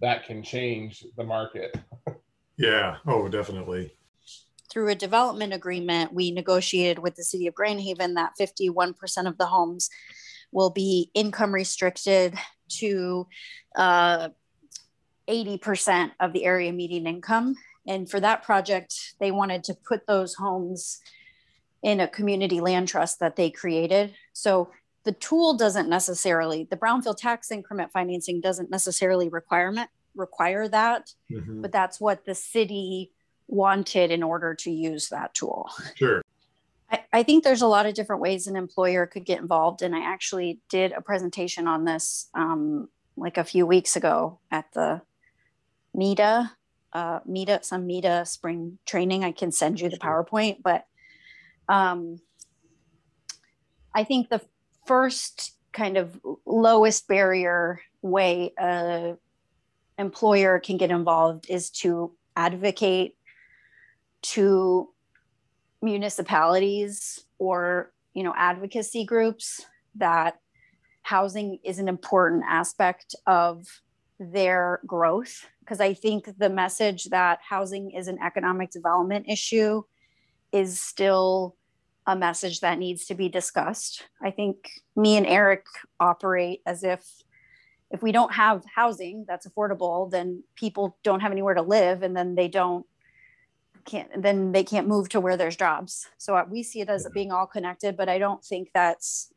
that 0.00 0.26
can 0.26 0.42
change 0.42 1.06
the 1.16 1.24
market. 1.24 1.78
Yeah 2.56 2.96
oh 3.06 3.26
definitely. 3.26 3.94
Through 4.70 4.90
a 4.90 4.94
development 4.94 5.54
agreement 5.54 6.12
we 6.12 6.30
negotiated 6.30 6.98
with 6.98 7.14
the 7.14 7.24
city 7.24 7.46
of 7.46 7.54
grand 7.54 7.80
haven 7.80 8.12
that 8.14 8.32
51% 8.38 9.26
of 9.26 9.38
the 9.38 9.46
homes 9.46 9.88
will 10.52 10.68
be 10.68 11.10
income 11.14 11.54
restricted 11.54 12.34
to 12.80 13.26
uh, 13.76 14.28
80% 15.26 16.10
of 16.20 16.34
the 16.34 16.44
area 16.44 16.70
median 16.70 17.06
income 17.06 17.56
and 17.86 18.10
for 18.10 18.20
that 18.20 18.42
project, 18.42 19.14
they 19.18 19.30
wanted 19.30 19.64
to 19.64 19.74
put 19.74 20.06
those 20.06 20.34
homes 20.34 21.00
in 21.82 22.00
a 22.00 22.08
community 22.08 22.60
land 22.60 22.88
trust 22.88 23.20
that 23.20 23.36
they 23.36 23.50
created. 23.50 24.14
So 24.32 24.70
the 25.04 25.12
tool 25.12 25.56
doesn't 25.56 25.88
necessarily, 25.88 26.64
the 26.70 26.76
brownfield 26.76 27.16
tax 27.16 27.50
increment 27.50 27.90
financing 27.92 28.40
doesn't 28.40 28.70
necessarily 28.70 29.28
requirement 29.28 29.88
require 30.14 30.68
that, 30.68 31.12
mm-hmm. 31.30 31.62
but 31.62 31.72
that's 31.72 32.00
what 32.00 32.24
the 32.24 32.34
city 32.34 33.12
wanted 33.48 34.10
in 34.10 34.22
order 34.22 34.54
to 34.54 34.70
use 34.70 35.08
that 35.08 35.32
tool. 35.34 35.70
Sure. 35.94 36.22
I, 36.90 37.00
I 37.12 37.22
think 37.22 37.44
there's 37.44 37.62
a 37.62 37.66
lot 37.66 37.86
of 37.86 37.94
different 37.94 38.20
ways 38.20 38.46
an 38.46 38.56
employer 38.56 39.06
could 39.06 39.24
get 39.24 39.40
involved. 39.40 39.82
And 39.82 39.94
I 39.94 40.00
actually 40.00 40.60
did 40.68 40.92
a 40.92 41.00
presentation 41.00 41.66
on 41.66 41.84
this 41.84 42.28
um, 42.34 42.88
like 43.16 43.38
a 43.38 43.44
few 43.44 43.66
weeks 43.66 43.96
ago 43.96 44.38
at 44.50 44.72
the 44.72 45.00
MEDA 45.94 46.52
uh, 46.92 47.20
MEDA, 47.26 47.60
some 47.62 47.86
MEDA 47.86 48.26
spring 48.26 48.78
training. 48.86 49.24
I 49.24 49.32
can 49.32 49.52
send 49.52 49.80
you 49.80 49.88
the 49.88 49.98
PowerPoint, 49.98 50.62
but 50.62 50.86
um, 51.68 52.20
I 53.94 54.04
think 54.04 54.28
the 54.28 54.40
first 54.86 55.54
kind 55.72 55.96
of 55.96 56.20
lowest 56.46 57.06
barrier 57.06 57.80
way 58.02 58.52
a 58.58 59.16
employer 59.98 60.58
can 60.58 60.78
get 60.78 60.90
involved 60.90 61.46
is 61.48 61.70
to 61.70 62.12
advocate 62.34 63.16
to 64.22 64.88
municipalities 65.82 67.24
or 67.38 67.92
you 68.14 68.22
know 68.22 68.34
advocacy 68.36 69.04
groups 69.04 69.64
that 69.94 70.38
housing 71.02 71.58
is 71.64 71.78
an 71.78 71.88
important 71.88 72.42
aspect 72.48 73.14
of 73.26 73.66
their 74.20 74.80
growth 74.86 75.46
because 75.60 75.80
I 75.80 75.94
think 75.94 76.38
the 76.38 76.50
message 76.50 77.04
that 77.06 77.40
housing 77.48 77.92
is 77.92 78.06
an 78.06 78.18
economic 78.24 78.70
development 78.70 79.26
issue 79.28 79.82
is 80.52 80.78
still 80.78 81.56
a 82.06 82.14
message 82.14 82.60
that 82.60 82.78
needs 82.78 83.06
to 83.06 83.14
be 83.14 83.28
discussed. 83.28 84.04
I 84.22 84.30
think 84.30 84.70
me 84.94 85.16
and 85.16 85.26
Eric 85.26 85.64
operate 85.98 86.60
as 86.66 86.84
if 86.84 87.04
if 87.90 88.02
we 88.02 88.12
don't 88.12 88.32
have 88.32 88.62
housing 88.72 89.24
that's 89.26 89.48
affordable, 89.48 90.10
then 90.10 90.44
people 90.54 90.96
don't 91.02 91.20
have 91.20 91.32
anywhere 91.32 91.54
to 91.54 91.62
live 91.62 92.02
and 92.02 92.16
then 92.16 92.34
they 92.34 92.46
don't 92.46 92.86
can't 93.86 94.22
then 94.22 94.52
they 94.52 94.62
can't 94.62 94.86
move 94.86 95.08
to 95.08 95.20
where 95.20 95.36
there's 95.36 95.56
jobs. 95.56 96.08
So 96.18 96.36
uh, 96.36 96.44
we 96.48 96.62
see 96.62 96.80
it 96.80 96.90
as 96.90 97.08
being 97.14 97.32
all 97.32 97.46
connected, 97.46 97.96
but 97.96 98.08
I 98.08 98.18
don't 98.18 98.44
think 98.44 98.70
that's 98.74 99.32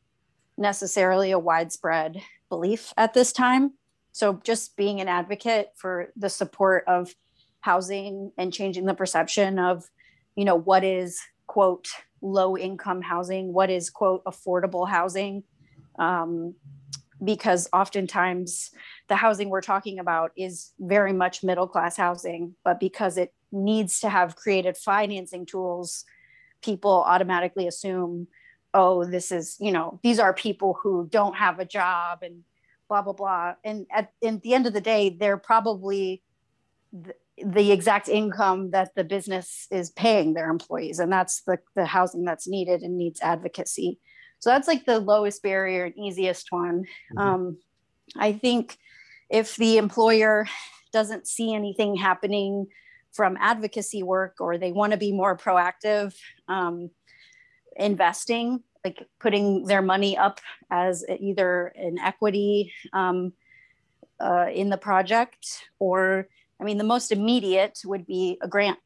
necessarily 0.58 1.32
a 1.32 1.40
widespread 1.40 2.22
belief 2.50 2.94
at 2.98 3.14
this 3.14 3.32
time. 3.32 3.74
So 4.14 4.40
just 4.44 4.78
being 4.78 5.02
an 5.02 5.08
advocate 5.08 5.72
for 5.76 6.12
the 6.16 6.30
support 6.30 6.86
of 6.88 7.14
housing 7.60 8.32
and 8.38 8.54
changing 8.54 8.86
the 8.86 8.94
perception 8.94 9.60
of, 9.60 9.90
you 10.36 10.46
know, 10.46 10.56
what 10.56 10.84
is 10.84 11.20
quote 11.48 11.88
low 12.22 12.56
income 12.56 13.02
housing, 13.02 13.52
what 13.52 13.70
is 13.70 13.90
quote 13.90 14.24
affordable 14.24 14.88
housing. 14.88 15.44
Um, 16.00 16.56
because 17.24 17.70
oftentimes 17.74 18.72
the 19.08 19.16
housing 19.16 19.50
we're 19.50 19.62
talking 19.62 19.98
about 19.98 20.32
is 20.38 20.74
very 20.80 21.14
much 21.14 21.44
middle 21.44 21.68
class 21.68 21.98
housing, 21.98 22.56
but 22.64 22.80
because 22.80 23.18
it 23.18 23.34
needs 23.52 24.00
to 24.02 24.10
have 24.10 24.36
created 24.36 24.78
financing 24.78 25.46
tools, 25.46 26.06
people 26.62 27.04
automatically 27.08 27.68
assume, 27.68 28.28
oh, 28.74 29.06
this 29.06 29.32
is, 29.32 29.56
you 29.60 29.72
know, 29.72 30.00
these 30.04 30.20
are 30.20 30.34
people 30.34 30.78
who 30.82 31.08
don't 31.10 31.36
have 31.36 31.60
a 31.60 31.66
job 31.66 32.20
and 32.24 32.44
blah, 32.90 33.02
blah, 33.02 33.14
blah. 33.14 33.54
And 33.64 33.86
at, 33.92 34.12
at 34.24 34.42
the 34.42 34.54
end 34.54 34.68
of 34.68 34.74
the 34.74 34.82
day, 34.82 35.10
they're 35.10 35.38
probably 35.38 36.22
the, 36.92 37.14
the 37.44 37.72
exact 37.72 38.08
income 38.08 38.72
that 38.72 38.96
the 38.96 39.04
business 39.04 39.68
is 39.72 39.90
paying 39.92 40.34
their 40.34 40.50
employees. 40.50 41.00
And 41.00 41.12
that's 41.12 41.42
the, 41.42 41.60
the 41.76 41.86
housing 41.86 42.26
that's 42.26 42.48
needed 42.48 42.82
and 42.82 42.98
needs 42.98 43.22
advocacy. 43.22 44.00
So 44.40 44.50
that's 44.50 44.68
like 44.68 44.86
the 44.86 45.00
lowest 45.00 45.42
barrier 45.42 45.86
and 45.86 45.98
easiest 45.98 46.52
one. 46.52 46.86
Mm-hmm. 47.16 47.18
Um, 47.18 47.58
I 48.18 48.34
think 48.34 48.78
if 49.30 49.56
the 49.56 49.78
employer 49.78 50.46
doesn't 50.92 51.28
see 51.28 51.54
anything 51.54 51.96
happening 51.96 52.68
from 53.14 53.38
advocacy 53.40 54.04
work 54.04 54.36
or 54.40 54.58
they 54.58 54.72
want 54.72 54.92
to 54.92 54.98
be 54.98 55.12
more 55.12 55.38
proactive, 55.38 56.14
um, 56.48 56.90
investing, 57.76 58.64
like 58.84 59.08
putting 59.20 59.66
their 59.66 59.82
money 59.82 60.18
up 60.18 60.40
as 60.70 61.06
either 61.20 61.74
an 61.76 61.98
equity 62.00 62.74
um, 62.92 63.34
uh, 64.20 64.48
in 64.54 64.70
the 64.70 64.78
project 64.78 65.70
or 65.80 66.28
I 66.64 66.66
mean, 66.66 66.78
the 66.78 66.84
most 66.86 67.12
immediate 67.12 67.80
would 67.84 68.06
be 68.06 68.38
a 68.42 68.48
grant 68.48 68.80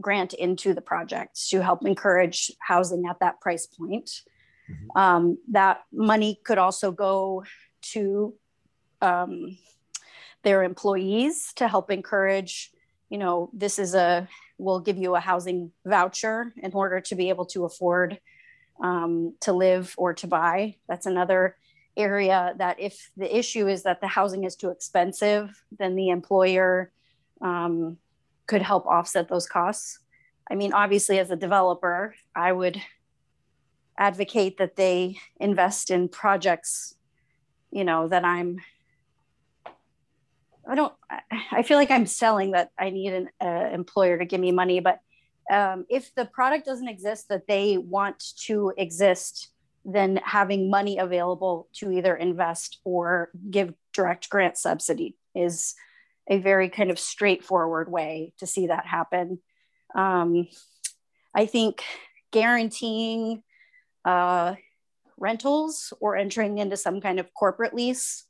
grant 0.00 0.34
into 0.34 0.72
the 0.72 0.80
project 0.80 1.48
to 1.48 1.60
help 1.60 1.84
encourage 1.84 2.52
housing 2.60 3.06
at 3.10 3.18
that 3.18 3.40
price 3.40 3.66
point. 3.66 4.22
Mm-hmm. 4.70 4.98
Um, 4.98 5.38
that 5.50 5.80
money 5.92 6.38
could 6.44 6.58
also 6.58 6.92
go 6.92 7.44
to 7.92 8.34
um, 9.02 9.58
their 10.44 10.62
employees 10.62 11.52
to 11.56 11.66
help 11.66 11.90
encourage, 11.90 12.70
you 13.10 13.18
know, 13.18 13.50
this 13.52 13.80
is 13.80 13.96
a, 13.96 14.28
we'll 14.56 14.78
give 14.78 14.98
you 14.98 15.16
a 15.16 15.20
housing 15.20 15.72
voucher 15.84 16.52
in 16.56 16.70
order 16.72 17.00
to 17.00 17.16
be 17.16 17.28
able 17.28 17.46
to 17.46 17.64
afford 17.64 18.20
um, 18.80 19.34
to 19.40 19.52
live 19.52 19.94
or 19.96 20.14
to 20.14 20.26
buy. 20.26 20.76
That's 20.88 21.06
another 21.06 21.56
area 21.96 22.54
that 22.58 22.78
if 22.78 23.10
the 23.16 23.36
issue 23.36 23.66
is 23.66 23.82
that 23.82 24.00
the 24.00 24.06
housing 24.06 24.44
is 24.44 24.56
too 24.56 24.70
expensive, 24.70 25.62
then 25.78 25.96
the 25.96 26.10
employer 26.10 26.92
um, 27.40 27.98
could 28.46 28.62
help 28.62 28.86
offset 28.86 29.28
those 29.28 29.46
costs. 29.46 29.98
I 30.50 30.54
mean, 30.54 30.72
obviously, 30.72 31.18
as 31.18 31.30
a 31.30 31.36
developer, 31.36 32.14
I 32.34 32.52
would 32.52 32.80
advocate 33.98 34.58
that 34.58 34.76
they 34.76 35.18
invest 35.40 35.90
in 35.90 36.08
projects 36.08 36.94
you 37.70 37.84
know 37.84 38.08
that 38.08 38.24
i'm 38.24 38.60
i 40.68 40.74
don't 40.74 40.92
i 41.52 41.62
feel 41.62 41.76
like 41.76 41.90
i'm 41.90 42.06
selling 42.06 42.52
that 42.52 42.70
i 42.78 42.90
need 42.90 43.12
an 43.12 43.28
uh, 43.40 43.70
employer 43.72 44.18
to 44.18 44.24
give 44.24 44.40
me 44.40 44.52
money 44.52 44.80
but 44.80 45.00
um, 45.50 45.86
if 45.88 46.14
the 46.14 46.24
product 46.26 46.66
doesn't 46.66 46.88
exist 46.88 47.28
that 47.28 47.46
they 47.46 47.78
want 47.78 48.22
to 48.36 48.72
exist 48.76 49.50
then 49.84 50.20
having 50.22 50.68
money 50.68 50.98
available 50.98 51.68
to 51.72 51.90
either 51.90 52.14
invest 52.14 52.78
or 52.84 53.30
give 53.50 53.72
direct 53.94 54.28
grant 54.28 54.58
subsidy 54.58 55.16
is 55.34 55.74
a 56.28 56.38
very 56.38 56.68
kind 56.68 56.90
of 56.90 56.98
straightforward 56.98 57.90
way 57.90 58.34
to 58.38 58.46
see 58.46 58.66
that 58.66 58.86
happen. 58.86 59.38
Um, 59.94 60.48
i 61.34 61.46
think 61.46 61.82
guaranteeing 62.30 63.42
uh, 64.04 64.54
rentals 65.16 65.92
or 66.00 66.16
entering 66.16 66.58
into 66.58 66.76
some 66.76 67.00
kind 67.00 67.18
of 67.18 67.32
corporate 67.34 67.74
lease 67.74 68.24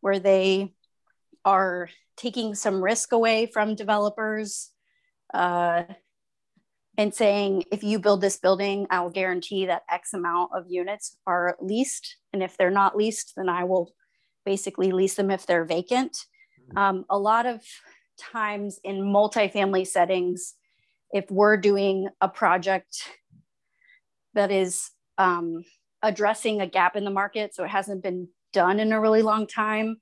where 0.00 0.18
they 0.18 0.72
are 1.44 1.88
taking 2.16 2.54
some 2.54 2.82
risk 2.82 3.12
away 3.12 3.46
from 3.46 3.74
developers 3.74 4.70
uh, 5.34 5.82
and 6.98 7.14
saying, 7.14 7.64
if 7.72 7.82
you 7.82 7.98
build 7.98 8.20
this 8.20 8.36
building, 8.36 8.86
I'll 8.90 9.10
guarantee 9.10 9.66
that 9.66 9.82
X 9.90 10.12
amount 10.12 10.50
of 10.54 10.66
units 10.68 11.16
are 11.26 11.56
leased. 11.60 12.16
And 12.32 12.42
if 12.42 12.56
they're 12.56 12.70
not 12.70 12.96
leased, 12.96 13.32
then 13.36 13.48
I 13.48 13.64
will 13.64 13.94
basically 14.44 14.92
lease 14.92 15.14
them 15.14 15.30
if 15.30 15.46
they're 15.46 15.64
vacant. 15.64 16.16
Um, 16.76 17.04
a 17.08 17.18
lot 17.18 17.46
of 17.46 17.62
times 18.18 18.78
in 18.84 19.00
multifamily 19.00 19.86
settings, 19.86 20.54
if 21.12 21.30
we're 21.30 21.56
doing 21.56 22.08
a 22.20 22.28
project 22.28 23.02
that 24.34 24.50
is 24.50 24.90
um, 25.18 25.64
addressing 26.02 26.60
a 26.60 26.66
gap 26.66 26.96
in 26.96 27.04
the 27.04 27.10
market, 27.10 27.54
so 27.54 27.64
it 27.64 27.70
hasn't 27.70 28.02
been 28.02 28.28
done 28.52 28.80
in 28.80 28.92
a 28.92 29.00
really 29.00 29.22
long 29.22 29.46
time, 29.46 29.96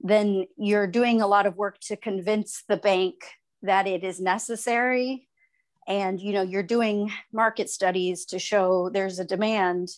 then 0.00 0.46
you're 0.56 0.88
doing 0.88 1.20
a 1.20 1.26
lot 1.26 1.46
of 1.46 1.56
work 1.56 1.78
to 1.80 1.96
convince 1.96 2.64
the 2.68 2.76
bank 2.76 3.14
that 3.62 3.86
it 3.86 4.02
is 4.02 4.20
necessary 4.20 5.28
and 5.86 6.20
you 6.20 6.32
know 6.32 6.42
you're 6.42 6.62
doing 6.62 7.10
market 7.32 7.68
studies 7.68 8.24
to 8.24 8.38
show 8.38 8.88
there's 8.90 9.18
a 9.18 9.24
demand 9.24 9.88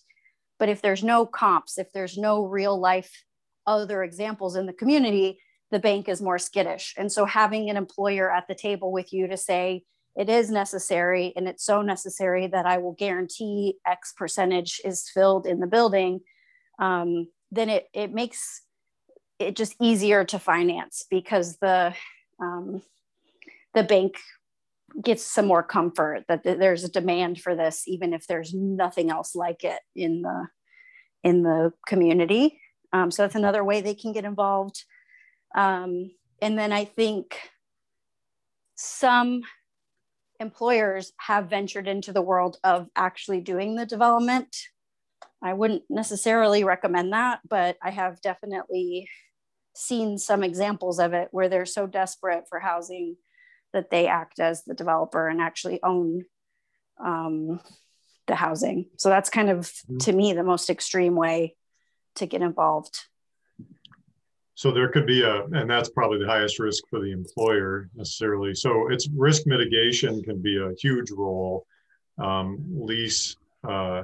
but 0.58 0.68
if 0.68 0.80
there's 0.80 1.04
no 1.04 1.26
comps 1.26 1.78
if 1.78 1.92
there's 1.92 2.16
no 2.16 2.44
real 2.44 2.78
life 2.78 3.24
other 3.66 4.02
examples 4.02 4.56
in 4.56 4.66
the 4.66 4.72
community 4.72 5.38
the 5.74 5.80
bank 5.80 6.08
is 6.08 6.22
more 6.22 6.38
skittish. 6.38 6.94
And 6.96 7.10
so 7.10 7.24
having 7.24 7.68
an 7.68 7.76
employer 7.76 8.30
at 8.30 8.46
the 8.46 8.54
table 8.54 8.92
with 8.92 9.12
you 9.12 9.26
to 9.26 9.36
say 9.36 9.82
it 10.14 10.28
is 10.28 10.48
necessary 10.48 11.32
and 11.34 11.48
it's 11.48 11.64
so 11.64 11.82
necessary 11.82 12.46
that 12.46 12.64
I 12.64 12.78
will 12.78 12.92
guarantee 12.92 13.78
X 13.84 14.14
percentage 14.16 14.80
is 14.84 15.10
filled 15.12 15.46
in 15.46 15.58
the 15.58 15.66
building, 15.66 16.20
um, 16.78 17.26
then 17.50 17.68
it, 17.68 17.88
it 17.92 18.12
makes 18.12 18.62
it 19.40 19.56
just 19.56 19.74
easier 19.80 20.24
to 20.26 20.38
finance 20.38 21.06
because 21.10 21.56
the 21.56 21.92
um, 22.40 22.80
the 23.74 23.82
bank 23.82 24.14
gets 25.02 25.24
some 25.24 25.46
more 25.46 25.62
comfort 25.62 26.24
that 26.28 26.44
there's 26.44 26.84
a 26.84 26.90
demand 26.90 27.40
for 27.40 27.54
this 27.54 27.84
even 27.86 28.12
if 28.12 28.26
there's 28.26 28.54
nothing 28.54 29.10
else 29.10 29.34
like 29.34 29.64
it 29.64 29.80
in 29.96 30.22
the 30.22 30.48
in 31.22 31.42
the 31.42 31.72
community 31.86 32.60
um, 32.92 33.10
so 33.10 33.22
that's 33.22 33.34
another 33.34 33.64
way 33.64 33.80
they 33.80 33.94
can 33.94 34.12
get 34.12 34.24
involved 34.24 34.84
um, 35.56 36.10
and 36.40 36.58
then 36.58 36.72
i 36.72 36.84
think 36.84 37.36
some 38.76 39.42
employers 40.40 41.12
have 41.18 41.48
ventured 41.50 41.88
into 41.88 42.12
the 42.12 42.22
world 42.22 42.58
of 42.64 42.88
actually 42.96 43.40
doing 43.40 43.76
the 43.76 43.86
development. 43.86 44.54
I 45.42 45.54
wouldn't 45.54 45.82
necessarily 45.88 46.64
recommend 46.64 47.12
that, 47.12 47.40
but 47.48 47.76
I 47.82 47.90
have 47.90 48.20
definitely 48.20 49.08
seen 49.74 50.18
some 50.18 50.42
examples 50.42 50.98
of 50.98 51.12
it 51.12 51.28
where 51.30 51.48
they're 51.48 51.66
so 51.66 51.86
desperate 51.86 52.44
for 52.48 52.60
housing 52.60 53.16
that 53.74 53.90
they 53.90 54.06
act 54.06 54.40
as 54.40 54.64
the 54.64 54.74
developer 54.74 55.28
and 55.28 55.40
actually 55.40 55.82
own 55.82 56.24
um, 56.98 57.60
the 58.26 58.34
housing. 58.34 58.86
So 58.96 59.10
that's 59.10 59.28
kind 59.28 59.50
of, 59.50 59.66
mm-hmm. 59.66 59.98
to 59.98 60.12
me, 60.12 60.32
the 60.32 60.42
most 60.42 60.70
extreme 60.70 61.14
way 61.14 61.54
to 62.14 62.26
get 62.26 62.40
involved. 62.40 63.00
So 64.54 64.70
there 64.70 64.88
could 64.88 65.06
be 65.06 65.22
a, 65.22 65.44
and 65.46 65.68
that's 65.68 65.90
probably 65.90 66.20
the 66.20 66.28
highest 66.28 66.60
risk 66.60 66.84
for 66.88 67.00
the 67.00 67.10
employer 67.10 67.90
necessarily. 67.94 68.54
So 68.54 68.88
it's 68.90 69.08
risk 69.14 69.42
mitigation 69.46 70.22
can 70.22 70.40
be 70.40 70.56
a 70.58 70.72
huge 70.80 71.10
role. 71.10 71.66
Um, 72.16 72.64
lease 72.70 73.36
uh, 73.68 74.02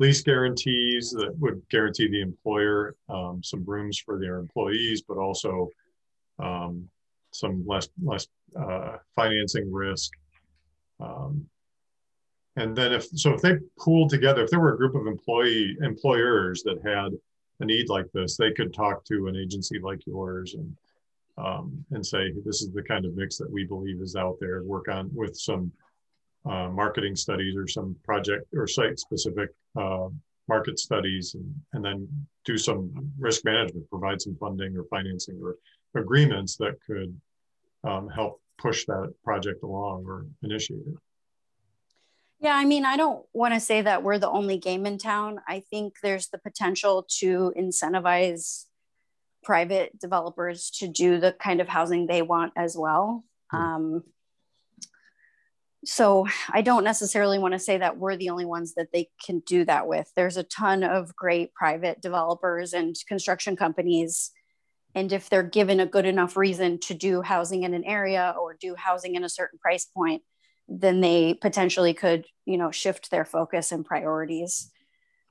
lease 0.00 0.22
guarantees 0.22 1.12
that 1.12 1.32
would 1.38 1.62
guarantee 1.70 2.08
the 2.08 2.20
employer 2.20 2.96
um, 3.08 3.40
some 3.44 3.64
rooms 3.64 3.98
for 3.98 4.18
their 4.18 4.38
employees, 4.38 5.02
but 5.02 5.16
also 5.16 5.68
um, 6.40 6.88
some 7.32 7.64
less 7.66 7.88
less 8.02 8.26
uh, 8.58 8.98
financing 9.16 9.72
risk. 9.72 10.12
Um, 11.00 11.46
and 12.56 12.76
then 12.76 12.92
if 12.92 13.06
so, 13.06 13.32
if 13.32 13.40
they 13.40 13.56
pooled 13.78 14.10
together, 14.10 14.42
if 14.44 14.50
there 14.50 14.60
were 14.60 14.74
a 14.74 14.76
group 14.76 14.94
of 14.94 15.06
employee 15.06 15.76
employers 15.80 16.62
that 16.64 16.80
had 16.84 17.12
a 17.60 17.64
need 17.64 17.88
like 17.88 18.06
this, 18.12 18.36
they 18.36 18.52
could 18.52 18.74
talk 18.74 19.04
to 19.06 19.26
an 19.26 19.36
agency 19.36 19.78
like 19.78 20.06
yours 20.06 20.54
and 20.54 20.76
um, 21.38 21.84
and 21.92 22.04
say 22.04 22.32
this 22.44 22.60
is 22.60 22.70
the 22.72 22.82
kind 22.82 23.06
of 23.06 23.16
mix 23.16 23.38
that 23.38 23.50
we 23.50 23.64
believe 23.64 24.00
is 24.00 24.16
out 24.16 24.36
there. 24.38 24.62
Work 24.62 24.88
on 24.88 25.10
with 25.14 25.36
some 25.36 25.72
uh, 26.44 26.68
marketing 26.68 27.16
studies 27.16 27.56
or 27.56 27.66
some 27.66 27.96
project 28.04 28.46
or 28.54 28.66
site 28.66 28.98
specific 28.98 29.50
uh, 29.76 30.08
market 30.46 30.78
studies, 30.78 31.34
and 31.34 31.54
and 31.72 31.84
then 31.84 32.26
do 32.44 32.58
some 32.58 32.92
risk 33.18 33.44
management, 33.46 33.88
provide 33.88 34.20
some 34.20 34.36
funding 34.36 34.76
or 34.76 34.84
financing 34.84 35.40
or 35.42 35.56
agreements 35.94 36.56
that 36.56 36.76
could 36.86 37.18
um, 37.84 38.08
help 38.08 38.40
push 38.58 38.84
that 38.86 39.12
project 39.24 39.62
along 39.62 40.04
or 40.06 40.26
initiate 40.42 40.80
it. 40.86 40.94
Yeah, 42.40 42.56
I 42.56 42.64
mean, 42.64 42.84
I 42.84 42.96
don't 42.96 43.24
want 43.32 43.54
to 43.54 43.60
say 43.60 43.82
that 43.82 44.02
we're 44.02 44.18
the 44.18 44.30
only 44.30 44.58
game 44.58 44.84
in 44.84 44.98
town. 44.98 45.40
I 45.46 45.60
think 45.70 45.94
there's 46.02 46.28
the 46.28 46.38
potential 46.38 47.06
to 47.20 47.52
incentivize 47.56 48.64
private 49.44 49.96
developers 49.98 50.70
to 50.70 50.88
do 50.88 51.18
the 51.18 51.32
kind 51.32 51.60
of 51.60 51.68
housing 51.68 52.06
they 52.06 52.22
want 52.22 52.52
as 52.56 52.76
well. 52.76 53.24
Mm. 53.52 53.58
Um, 53.58 54.02
so 55.84 56.26
I 56.48 56.62
don't 56.62 56.84
necessarily 56.84 57.38
want 57.38 57.52
to 57.52 57.58
say 57.58 57.78
that 57.78 57.96
we're 57.96 58.16
the 58.16 58.30
only 58.30 58.44
ones 58.44 58.74
that 58.74 58.92
they 58.92 59.08
can 59.24 59.40
do 59.40 59.64
that 59.64 59.88
with. 59.88 60.10
There's 60.14 60.36
a 60.36 60.44
ton 60.44 60.84
of 60.84 61.14
great 61.16 61.54
private 61.54 62.00
developers 62.00 62.72
and 62.72 62.94
construction 63.08 63.56
companies. 63.56 64.30
And 64.94 65.12
if 65.12 65.30
they're 65.30 65.42
given 65.42 65.80
a 65.80 65.86
good 65.86 66.04
enough 66.04 66.36
reason 66.36 66.78
to 66.80 66.94
do 66.94 67.22
housing 67.22 67.62
in 67.62 67.74
an 67.74 67.84
area 67.84 68.34
or 68.38 68.54
do 68.60 68.74
housing 68.74 69.14
in 69.14 69.24
a 69.24 69.28
certain 69.28 69.58
price 69.58 69.86
point, 69.86 70.22
then 70.68 71.00
they 71.00 71.34
potentially 71.34 71.94
could, 71.94 72.26
you 72.44 72.58
know, 72.58 72.70
shift 72.70 73.10
their 73.10 73.24
focus 73.24 73.72
and 73.72 73.84
priorities. 73.84 74.70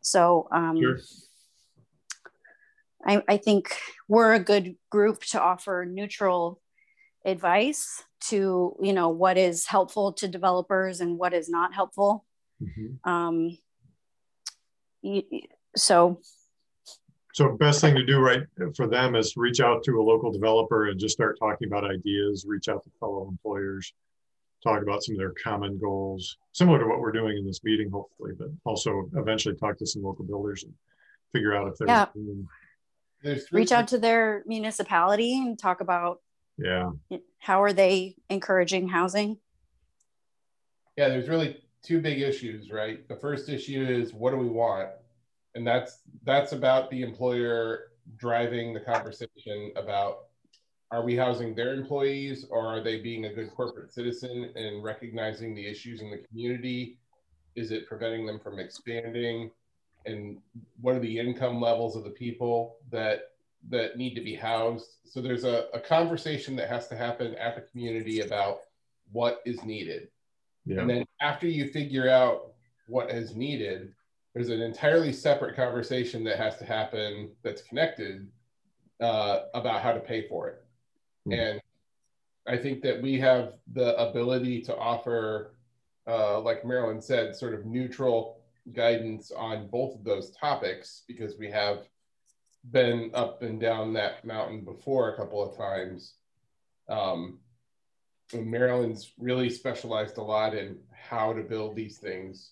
So 0.01 0.47
um, 0.51 0.79
sure. 0.79 0.99
I, 3.05 3.23
I 3.27 3.37
think 3.37 3.75
we're 4.07 4.33
a 4.33 4.39
good 4.39 4.75
group 4.89 5.21
to 5.25 5.41
offer 5.41 5.85
neutral 5.89 6.59
advice 7.25 8.03
to 8.19 8.75
you 8.81 8.93
know 8.93 9.09
what 9.09 9.37
is 9.37 9.67
helpful 9.67 10.13
to 10.13 10.27
developers 10.27 11.01
and 11.01 11.17
what 11.17 11.33
is 11.33 11.49
not 11.49 11.73
helpful 11.73 12.25
mm-hmm. 12.61 13.09
um, 13.09 13.57
so 15.75 16.19
so 17.33 17.55
best 17.57 17.81
thing 17.81 17.95
to 17.95 18.05
do 18.05 18.19
right 18.19 18.43
for 18.75 18.87
them 18.87 19.15
is 19.15 19.37
reach 19.37 19.59
out 19.59 19.83
to 19.83 19.99
a 19.99 20.03
local 20.03 20.31
developer 20.31 20.89
and 20.89 20.99
just 20.99 21.13
start 21.13 21.37
talking 21.39 21.67
about 21.67 21.89
ideas 21.89 22.45
reach 22.47 22.67
out 22.67 22.83
to 22.83 22.89
fellow 22.99 23.27
employers 23.27 23.93
talk 24.63 24.81
about 24.81 25.03
some 25.03 25.15
of 25.15 25.19
their 25.19 25.33
common 25.43 25.77
goals 25.77 26.37
similar 26.51 26.79
to 26.79 26.85
what 26.85 26.99
we're 26.99 27.11
doing 27.11 27.37
in 27.37 27.45
this 27.45 27.63
meeting 27.63 27.89
hopefully 27.89 28.31
but 28.37 28.47
also 28.65 29.09
eventually 29.15 29.55
talk 29.55 29.77
to 29.77 29.85
some 29.85 30.03
local 30.03 30.25
builders 30.25 30.63
and 30.63 30.73
figure 31.31 31.55
out 31.55 31.67
if 31.67 31.77
there's 31.77 31.89
yeah. 33.23 33.35
reach 33.51 33.71
out 33.71 33.87
to 33.87 33.97
their 33.97 34.43
municipality 34.45 35.39
and 35.39 35.57
talk 35.57 35.81
about 35.81 36.21
yeah. 36.57 36.89
how 37.39 37.63
are 37.63 37.73
they 37.73 38.15
encouraging 38.29 38.87
housing. 38.87 39.37
Yeah 40.97 41.09
there's 41.09 41.29
really 41.29 41.61
two 41.81 42.01
big 42.01 42.21
issues 42.21 42.71
right? 42.71 43.07
The 43.07 43.15
first 43.15 43.49
issue 43.49 43.83
is 43.83 44.13
what 44.13 44.31
do 44.31 44.37
we 44.37 44.49
want 44.49 44.89
and 45.55 45.65
that's 45.65 45.99
that's 46.23 46.51
about 46.51 46.89
the 46.89 47.01
employer 47.01 47.91
driving 48.17 48.73
the 48.73 48.79
conversation 48.79 49.71
about 49.75 50.25
are 50.91 51.03
we 51.03 51.15
housing 51.15 51.55
their 51.55 51.73
employees 51.73 52.45
or 52.49 52.65
are 52.65 52.81
they 52.81 52.99
being 52.99 53.25
a 53.25 53.33
good 53.33 53.49
corporate 53.51 53.93
citizen 53.93 54.51
and 54.55 54.83
recognizing 54.83 55.55
the 55.55 55.65
issues 55.65 56.01
in 56.01 56.11
the 56.11 56.17
community 56.29 56.97
is 57.55 57.71
it 57.71 57.87
preventing 57.87 58.25
them 58.25 58.39
from 58.39 58.59
expanding 58.59 59.51
and 60.05 60.37
what 60.79 60.95
are 60.95 60.99
the 60.99 61.19
income 61.19 61.61
levels 61.61 61.95
of 61.95 62.03
the 62.03 62.09
people 62.09 62.77
that 62.91 63.31
that 63.69 63.97
need 63.97 64.15
to 64.15 64.21
be 64.21 64.35
housed. 64.35 64.97
So 65.05 65.21
there's 65.21 65.43
a, 65.43 65.65
a 65.73 65.79
conversation 65.79 66.55
that 66.55 66.69
has 66.69 66.87
to 66.87 66.95
happen 66.95 67.35
at 67.35 67.55
the 67.55 67.61
community 67.61 68.21
about 68.21 68.61
what 69.11 69.41
is 69.45 69.63
needed. 69.63 70.07
Yeah. 70.65 70.79
And 70.79 70.89
then 70.89 71.05
after 71.19 71.47
you 71.47 71.67
figure 71.67 72.09
out 72.09 72.53
what 72.87 73.11
is 73.11 73.35
needed, 73.35 73.93
there's 74.33 74.49
an 74.49 74.61
entirely 74.61 75.11
separate 75.11 75.55
conversation 75.55 76.23
that 76.23 76.37
has 76.37 76.57
to 76.57 76.65
happen 76.65 77.31
that's 77.43 77.61
connected 77.61 78.27
uh, 79.01 79.41
about 79.53 79.81
how 79.81 79.91
to 79.91 79.99
pay 79.99 80.27
for 80.27 80.47
it. 80.47 80.63
Mm. 81.27 81.39
And 81.39 81.61
I 82.47 82.57
think 82.57 82.81
that 82.83 83.01
we 83.01 83.19
have 83.19 83.53
the 83.73 83.95
ability 83.97 84.61
to 84.63 84.75
offer, 84.75 85.53
uh, 86.07 86.39
like 86.39 86.65
Marilyn 86.65 87.01
said, 87.01 87.35
sort 87.35 87.53
of 87.53 87.65
neutral 87.65 88.39
guidance 88.73 89.31
on 89.31 89.67
both 89.67 89.95
of 89.95 90.03
those 90.03 90.31
topics 90.31 91.03
because 91.07 91.37
we 91.37 91.49
have 91.49 91.79
been 92.71 93.11
up 93.13 93.41
and 93.41 93.59
down 93.59 93.93
that 93.93 94.23
mountain 94.23 94.63
before 94.63 95.09
a 95.09 95.17
couple 95.17 95.43
of 95.43 95.57
times. 95.57 96.13
Um, 96.87 97.39
Marilyn's 98.33 99.11
really 99.17 99.49
specialized 99.49 100.17
a 100.17 100.21
lot 100.23 100.53
in 100.55 100.77
how 100.93 101.33
to 101.33 101.41
build 101.41 101.75
these 101.75 101.97
things. 101.97 102.51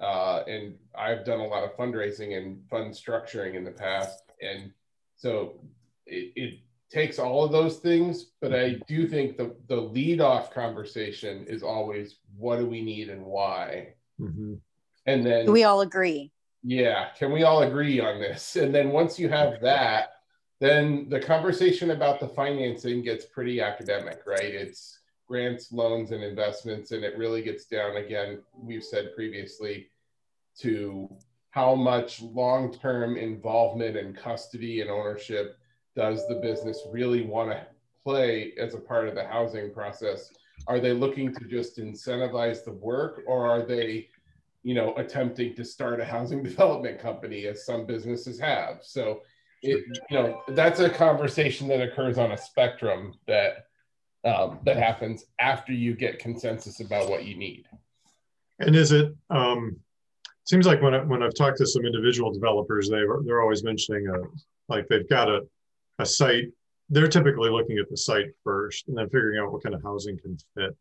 Uh, 0.00 0.42
and 0.46 0.74
I've 0.96 1.24
done 1.24 1.40
a 1.40 1.46
lot 1.46 1.64
of 1.64 1.76
fundraising 1.76 2.36
and 2.36 2.62
fund 2.70 2.92
structuring 2.92 3.54
in 3.54 3.64
the 3.64 3.70
past. 3.70 4.22
And 4.40 4.72
so 5.16 5.60
it, 6.06 6.32
it 6.36 6.58
takes 6.90 7.18
all 7.18 7.44
of 7.44 7.52
those 7.52 7.76
things, 7.76 8.26
but 8.40 8.54
I 8.54 8.80
do 8.88 9.06
think 9.06 9.36
the, 9.36 9.54
the 9.68 9.76
lead 9.76 10.20
off 10.20 10.52
conversation 10.52 11.44
is 11.46 11.62
always 11.62 12.16
what 12.36 12.58
do 12.58 12.66
we 12.66 12.82
need 12.82 13.10
and 13.10 13.24
why? 13.24 13.94
Mm-hmm. 14.20 14.54
And 15.06 15.26
then 15.26 15.52
we 15.52 15.64
all 15.64 15.82
agree 15.82 16.32
yeah 16.62 17.08
can 17.18 17.32
we 17.32 17.42
all 17.42 17.62
agree 17.62 18.00
on 18.00 18.20
this 18.20 18.56
and 18.56 18.74
then 18.74 18.90
once 18.90 19.18
you 19.18 19.28
have 19.28 19.60
that 19.60 20.10
then 20.60 21.08
the 21.08 21.20
conversation 21.20 21.90
about 21.92 22.20
the 22.20 22.28
financing 22.28 23.02
gets 23.02 23.24
pretty 23.24 23.60
academic 23.60 24.20
right 24.26 24.54
it's 24.54 24.99
grants 25.30 25.70
loans 25.70 26.10
and 26.10 26.24
investments 26.24 26.90
and 26.90 27.04
it 27.04 27.16
really 27.16 27.40
gets 27.40 27.66
down 27.66 27.96
again 27.96 28.40
we've 28.52 28.82
said 28.82 29.14
previously 29.14 29.88
to 30.58 31.08
how 31.50 31.74
much 31.74 32.20
long-term 32.20 33.16
involvement 33.16 33.96
and 33.96 34.16
custody 34.16 34.80
and 34.80 34.90
ownership 34.90 35.56
does 35.94 36.26
the 36.26 36.34
business 36.34 36.82
really 36.90 37.22
want 37.22 37.50
to 37.50 37.64
play 38.02 38.52
as 38.58 38.74
a 38.74 38.78
part 38.78 39.06
of 39.06 39.14
the 39.14 39.24
housing 39.24 39.72
process 39.72 40.32
are 40.66 40.80
they 40.80 40.92
looking 40.92 41.32
to 41.32 41.44
just 41.44 41.78
incentivize 41.78 42.64
the 42.64 42.72
work 42.72 43.22
or 43.28 43.48
are 43.48 43.62
they 43.62 44.08
you 44.62 44.74
know, 44.74 44.94
attempting 44.96 45.54
to 45.54 45.64
start 45.64 46.00
a 46.00 46.04
housing 46.04 46.42
development 46.50 46.98
company 46.98 47.46
as 47.46 47.64
some 47.64 47.86
businesses 47.86 48.38
have. 48.38 48.80
So 48.82 49.22
it, 49.62 49.84
you 50.10 50.18
know, 50.18 50.42
that's 50.48 50.80
a 50.80 50.88
conversation 50.88 51.68
that 51.68 51.82
occurs 51.82 52.18
on 52.18 52.32
a 52.32 52.36
spectrum 52.36 53.14
that 53.26 53.66
um, 54.24 54.58
that 54.64 54.76
happens 54.76 55.24
after 55.38 55.72
you 55.72 55.94
get 55.94 56.18
consensus 56.18 56.80
about 56.80 57.08
what 57.08 57.24
you 57.24 57.36
need. 57.36 57.66
And 58.58 58.76
is 58.76 58.92
it 58.92 59.14
um, 59.30 59.76
seems 60.44 60.66
like 60.66 60.82
when 60.82 60.94
I, 60.94 60.98
when 60.98 61.22
I've 61.22 61.34
talked 61.34 61.58
to 61.58 61.66
some 61.66 61.84
individual 61.84 62.32
developers, 62.32 62.88
they 62.88 63.02
they're 63.24 63.40
always 63.40 63.64
mentioning 63.64 64.08
a 64.08 64.18
like 64.68 64.86
they've 64.88 65.08
got 65.08 65.28
a 65.28 65.42
a 65.98 66.06
site. 66.06 66.48
They're 66.88 67.08
typically 67.08 67.50
looking 67.50 67.78
at 67.78 67.88
the 67.88 67.96
site 67.96 68.30
first 68.42 68.88
and 68.88 68.96
then 68.96 69.06
figuring 69.06 69.38
out 69.38 69.52
what 69.52 69.62
kind 69.62 69.74
of 69.74 69.82
housing 69.82 70.18
can 70.18 70.36
fit 70.56 70.76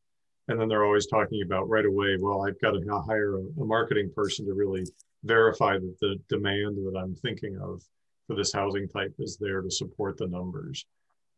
and 0.49 0.60
then 0.60 0.67
they're 0.67 0.84
always 0.84 1.06
talking 1.08 1.41
about 1.43 1.69
right 1.69 1.86
away 1.86 2.17
well 2.19 2.45
i've 2.45 2.60
got 2.60 2.71
to 2.71 3.04
hire 3.08 3.38
a, 3.38 3.41
a, 3.62 3.65
marketing 3.65 4.12
person 4.13 4.45
to 4.45 4.54
really 4.54 4.84
verify 5.23 5.73
that 5.73 5.95
the 6.02 6.15
demand 6.28 6.75
that 6.75 6.99
i'm 6.99 7.15
thinking 7.15 7.58
of 7.62 7.82
for 8.28 8.36
this 8.36 8.52
housing 8.52 8.88
type 8.88 9.13
is 9.19 9.38
there 9.38 9.62
to 9.62 9.71
support 9.71 10.17
the 10.17 10.28
numbers 10.28 10.86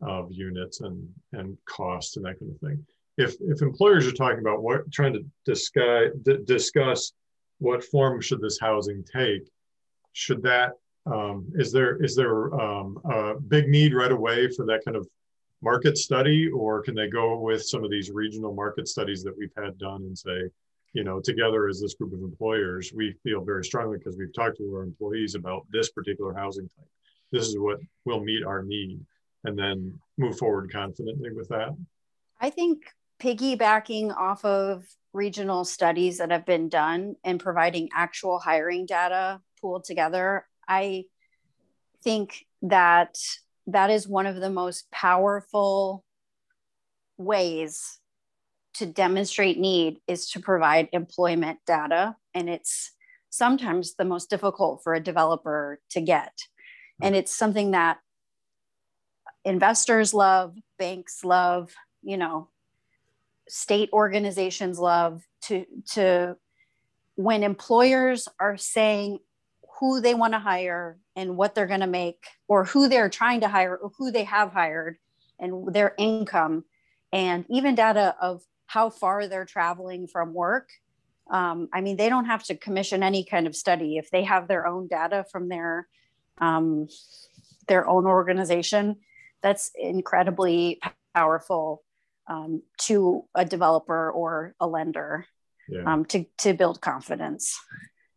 of 0.01 0.31
units 0.31 0.81
and 0.81 1.07
and 1.33 1.57
cost 1.65 2.17
and 2.17 2.25
that 2.25 2.39
kind 2.39 2.51
of 2.51 2.59
thing. 2.59 2.85
If 3.17 3.35
if 3.41 3.61
employers 3.61 4.07
are 4.07 4.11
talking 4.11 4.39
about 4.39 4.61
what 4.61 4.91
trying 4.91 5.13
to 5.13 5.25
discuss 5.45 6.11
discuss 6.45 7.13
what 7.59 7.83
form 7.83 8.19
should 8.21 8.41
this 8.41 8.59
housing 8.59 9.03
take 9.03 9.43
should 10.13 10.41
that 10.43 10.73
um, 11.05 11.47
is 11.55 11.71
there 11.71 12.03
is 12.03 12.15
there 12.15 12.53
um, 12.59 12.99
a 13.05 13.35
big 13.39 13.67
need 13.67 13.93
right 13.93 14.11
away 14.11 14.49
for 14.49 14.65
that 14.65 14.83
kind 14.85 14.97
of 14.97 15.07
market 15.61 15.97
study? 15.97 16.49
Or 16.49 16.81
can 16.81 16.95
they 16.95 17.07
go 17.07 17.37
with 17.39 17.63
some 17.63 17.83
of 17.83 17.91
these 17.91 18.11
regional 18.11 18.53
market 18.53 18.87
studies 18.87 19.23
that 19.23 19.37
we've 19.37 19.53
had 19.57 19.77
done 19.77 20.03
and 20.03 20.17
say 20.17 20.49
you 20.93 21.03
know 21.03 21.19
together 21.19 21.67
as 21.67 21.79
this 21.79 21.95
group 21.95 22.13
of 22.13 22.19
employers 22.19 22.91
we 22.93 23.13
feel 23.23 23.43
very 23.43 23.63
strongly 23.63 23.97
because 23.97 24.17
we've 24.17 24.33
talked 24.33 24.57
to 24.57 24.75
our 24.75 24.83
employees 24.83 25.35
about 25.35 25.65
this 25.71 25.89
particular 25.89 26.33
housing 26.33 26.67
type. 26.69 26.89
This 27.31 27.47
is 27.47 27.57
what 27.57 27.79
will 28.05 28.23
meet 28.23 28.43
our 28.45 28.61
need 28.61 28.99
and 29.43 29.57
then 29.57 29.99
move 30.17 30.37
forward 30.37 30.71
confidently 30.71 31.31
with 31.33 31.49
that? 31.49 31.75
I 32.39 32.49
think 32.49 32.83
piggybacking 33.21 34.15
off 34.15 34.43
of 34.45 34.83
regional 35.13 35.65
studies 35.65 36.17
that 36.17 36.31
have 36.31 36.45
been 36.45 36.69
done 36.69 37.15
and 37.23 37.39
providing 37.39 37.89
actual 37.93 38.39
hiring 38.39 38.85
data 38.85 39.41
pooled 39.59 39.83
together 39.83 40.47
i 40.67 41.03
think 42.03 42.45
that 42.61 43.17
that 43.67 43.89
is 43.89 44.07
one 44.07 44.25
of 44.25 44.37
the 44.37 44.49
most 44.49 44.89
powerful 44.91 46.03
ways 47.17 47.99
to 48.73 48.85
demonstrate 48.85 49.59
need 49.59 49.97
is 50.07 50.29
to 50.31 50.39
provide 50.39 50.89
employment 50.91 51.59
data. 51.65 52.15
And 52.33 52.49
it's 52.49 52.91
sometimes 53.29 53.95
the 53.95 54.05
most 54.05 54.29
difficult 54.29 54.81
for 54.83 54.93
a 54.93 55.03
developer 55.03 55.79
to 55.91 56.01
get. 56.01 56.33
And 57.01 57.13
hmm. 57.13 57.19
it's 57.19 57.35
something 57.35 57.71
that 57.71 57.99
investors 59.45 60.13
love 60.13 60.55
banks 60.77 61.23
love 61.23 61.73
you 62.03 62.17
know 62.17 62.47
state 63.47 63.89
organizations 63.91 64.79
love 64.79 65.23
to 65.41 65.65
to 65.85 66.35
when 67.15 67.43
employers 67.43 68.27
are 68.39 68.57
saying 68.57 69.19
who 69.79 69.99
they 69.99 70.13
want 70.13 70.33
to 70.33 70.39
hire 70.39 70.99
and 71.15 71.35
what 71.35 71.55
they're 71.55 71.67
going 71.67 71.79
to 71.79 71.87
make 71.87 72.23
or 72.47 72.65
who 72.65 72.87
they're 72.87 73.09
trying 73.09 73.41
to 73.41 73.47
hire 73.47 73.75
or 73.75 73.91
who 73.97 74.11
they 74.11 74.23
have 74.23 74.53
hired 74.53 74.97
and 75.39 75.73
their 75.73 75.95
income 75.97 76.63
and 77.11 77.45
even 77.49 77.75
data 77.75 78.15
of 78.21 78.43
how 78.67 78.89
far 78.89 79.27
they're 79.27 79.45
traveling 79.45 80.07
from 80.07 80.33
work 80.33 80.69
um, 81.31 81.67
i 81.73 81.81
mean 81.81 81.97
they 81.97 82.09
don't 82.09 82.25
have 82.25 82.43
to 82.43 82.55
commission 82.55 83.03
any 83.03 83.23
kind 83.23 83.47
of 83.47 83.55
study. 83.55 83.97
If 83.97 84.11
they 84.11 84.23
have 84.23 84.47
their 84.47 84.67
own 84.67 84.87
data 84.87 85.25
from 85.31 85.49
their 85.49 85.87
um, 86.37 86.87
their 87.67 87.87
own 87.87 88.05
organization 88.05 88.97
that's 89.41 89.71
incredibly 89.75 90.79
powerful 91.13 91.83
um, 92.27 92.61
to 92.79 93.23
a 93.35 93.45
developer 93.45 94.11
or 94.11 94.55
a 94.59 94.67
lender 94.67 95.25
yeah. 95.67 95.83
um, 95.85 96.05
to, 96.05 96.25
to 96.39 96.53
build 96.53 96.81
confidence. 96.81 97.59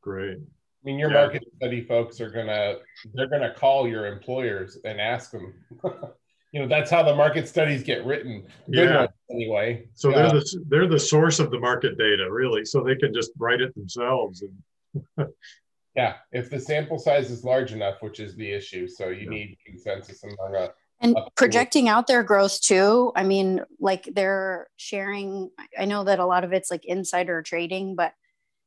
Great. 0.03 0.39
I 0.39 0.85
mean, 0.85 0.99
your 0.99 1.11
yeah. 1.11 1.23
market 1.23 1.43
study 1.57 1.83
folks 1.83 2.21
are 2.21 2.31
gonna 2.31 2.77
they're 3.15 3.29
gonna 3.29 3.55
call 3.55 3.89
your 3.89 4.07
employers 4.07 4.77
and 4.85 5.01
ask 5.01 5.31
them. 5.31 5.55
you 6.53 6.61
know, 6.61 6.69
that's 6.69 6.91
how 6.91 7.03
the 7.03 7.15
market 7.15 7.49
studies 7.49 7.83
get 7.83 8.05
written. 8.05 8.47
Good 8.71 8.91
yeah. 8.91 9.07
anyway. 9.31 9.89
So 9.95 10.11
they're 10.13 10.29
the 10.29 10.65
they're 10.69 10.87
the 10.87 11.01
source 11.01 11.39
of 11.39 11.51
the 11.51 11.59
market 11.59 11.97
data, 11.97 12.31
really. 12.31 12.67
So 12.67 12.83
they 12.83 12.97
can 12.97 13.15
just 13.15 13.31
write 13.39 13.63
it 13.63 13.75
themselves. 13.75 14.43
And 14.43 15.29
yeah, 15.97 16.17
if 16.33 16.51
the 16.51 16.61
sample 16.61 16.99
size 16.99 17.31
is 17.31 17.45
large 17.45 17.73
enough, 17.73 18.03
which 18.03 18.21
is 18.21 18.37
the 18.37 18.53
issue, 18.53 18.87
so 18.87 19.09
you 19.09 19.25
yeah. 19.25 19.31
need 19.31 19.59
consensus 19.65 20.23
among 20.23 20.55
a 20.55 20.69
and 21.05 21.17
projecting 21.37 21.89
out 21.89 22.07
their 22.07 22.23
growth 22.23 22.61
too 22.61 23.13
i 23.15 23.23
mean 23.23 23.61
like 23.79 24.09
they're 24.15 24.67
sharing 24.77 25.51
i 25.79 25.85
know 25.85 26.03
that 26.03 26.19
a 26.19 26.27
lot 26.27 26.43
of 26.43 26.53
it's 26.53 26.71
like 26.71 26.85
insider 26.85 27.43
trading 27.43 27.95
but 27.95 28.15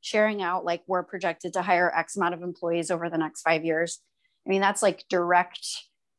sharing 0.02 0.42
out 0.42 0.64
like 0.64 0.84
we're 0.88 1.04
projected 1.04 1.54
to 1.54 1.62
hire 1.62 1.92
x 1.96 2.16
amount 2.16 2.34
of 2.34 2.42
employees 2.42 2.92
over 2.92 3.10
the 3.10 3.18
next 3.18 3.42
five 3.42 3.66
years. 3.66 4.00
I 4.46 4.50
mean 4.50 4.62
that's 4.62 4.82
like 4.82 5.06
direct 5.10 5.68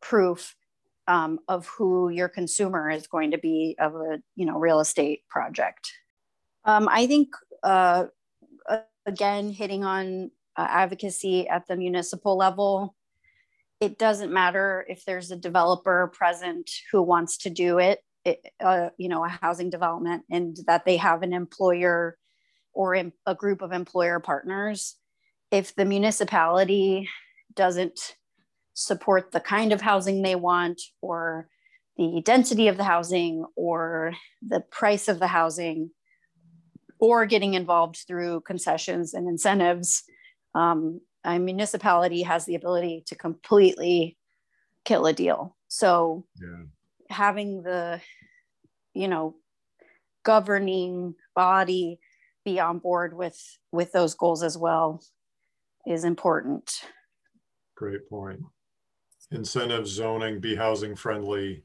proof 0.02 0.54
um, 1.06 1.40
of 1.48 1.66
who 1.66 2.10
your 2.10 2.28
consumer 2.28 2.90
is 2.90 3.06
going 3.06 3.30
to 3.30 3.38
be 3.38 3.76
of 3.80 3.94
a 3.94 4.20
you 4.36 4.44
know 4.44 4.58
real 4.58 4.80
estate 4.80 5.22
project. 5.28 5.92
Um, 6.64 6.88
i 6.90 7.06
think 7.06 7.28
uh, 7.62 8.06
again 9.06 9.50
hitting 9.50 9.84
on 9.84 10.30
uh, 10.56 10.66
advocacy 10.68 11.48
at 11.48 11.66
the 11.66 11.76
municipal 11.76 12.36
level 12.36 12.94
it 13.80 13.98
doesn't 13.98 14.32
matter 14.32 14.84
if 14.88 15.04
there's 15.04 15.30
a 15.30 15.36
developer 15.36 16.12
present 16.14 16.70
who 16.90 17.02
wants 17.02 17.38
to 17.38 17.50
do 17.50 17.78
it, 17.78 18.00
it 18.24 18.40
uh, 18.60 18.88
you 18.98 19.08
know, 19.08 19.24
a 19.24 19.28
housing 19.28 19.70
development, 19.70 20.24
and 20.30 20.56
that 20.66 20.84
they 20.84 20.96
have 20.96 21.22
an 21.22 21.32
employer 21.32 22.16
or 22.72 22.94
a 22.94 23.34
group 23.34 23.62
of 23.62 23.72
employer 23.72 24.20
partners. 24.20 24.96
If 25.50 25.74
the 25.74 25.84
municipality 25.84 27.08
doesn't 27.54 28.14
support 28.74 29.32
the 29.32 29.40
kind 29.40 29.72
of 29.72 29.80
housing 29.80 30.22
they 30.22 30.36
want, 30.36 30.80
or 31.00 31.48
the 31.96 32.20
density 32.24 32.68
of 32.68 32.76
the 32.76 32.84
housing, 32.84 33.44
or 33.56 34.12
the 34.46 34.60
price 34.60 35.08
of 35.08 35.18
the 35.18 35.26
housing, 35.28 35.90
or 37.00 37.26
getting 37.26 37.54
involved 37.54 38.04
through 38.06 38.40
concessions 38.42 39.14
and 39.14 39.28
incentives, 39.28 40.02
um, 40.54 41.00
a 41.24 41.38
municipality 41.38 42.22
has 42.22 42.44
the 42.44 42.54
ability 42.54 43.04
to 43.06 43.14
completely 43.14 44.16
kill 44.84 45.06
a 45.06 45.12
deal. 45.12 45.56
So 45.68 46.24
yeah. 46.40 46.64
having 47.10 47.62
the, 47.62 48.00
you 48.94 49.08
know, 49.08 49.36
governing 50.24 51.14
body 51.34 52.00
be 52.44 52.60
on 52.60 52.78
board 52.78 53.14
with 53.14 53.38
with 53.72 53.92
those 53.92 54.14
goals 54.14 54.42
as 54.42 54.56
well 54.56 55.02
is 55.86 56.04
important. 56.04 56.82
Great 57.74 58.08
point. 58.08 58.40
Incentive 59.30 59.86
zoning, 59.86 60.40
be 60.40 60.54
housing 60.54 60.96
friendly, 60.96 61.64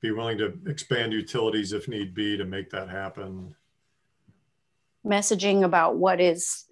be 0.00 0.10
willing 0.10 0.38
to 0.38 0.58
expand 0.66 1.12
utilities 1.12 1.72
if 1.72 1.88
need 1.88 2.14
be 2.14 2.36
to 2.36 2.44
make 2.44 2.70
that 2.70 2.88
happen. 2.88 3.54
Messaging 5.06 5.64
about 5.64 5.96
what 5.96 6.20
is 6.20 6.65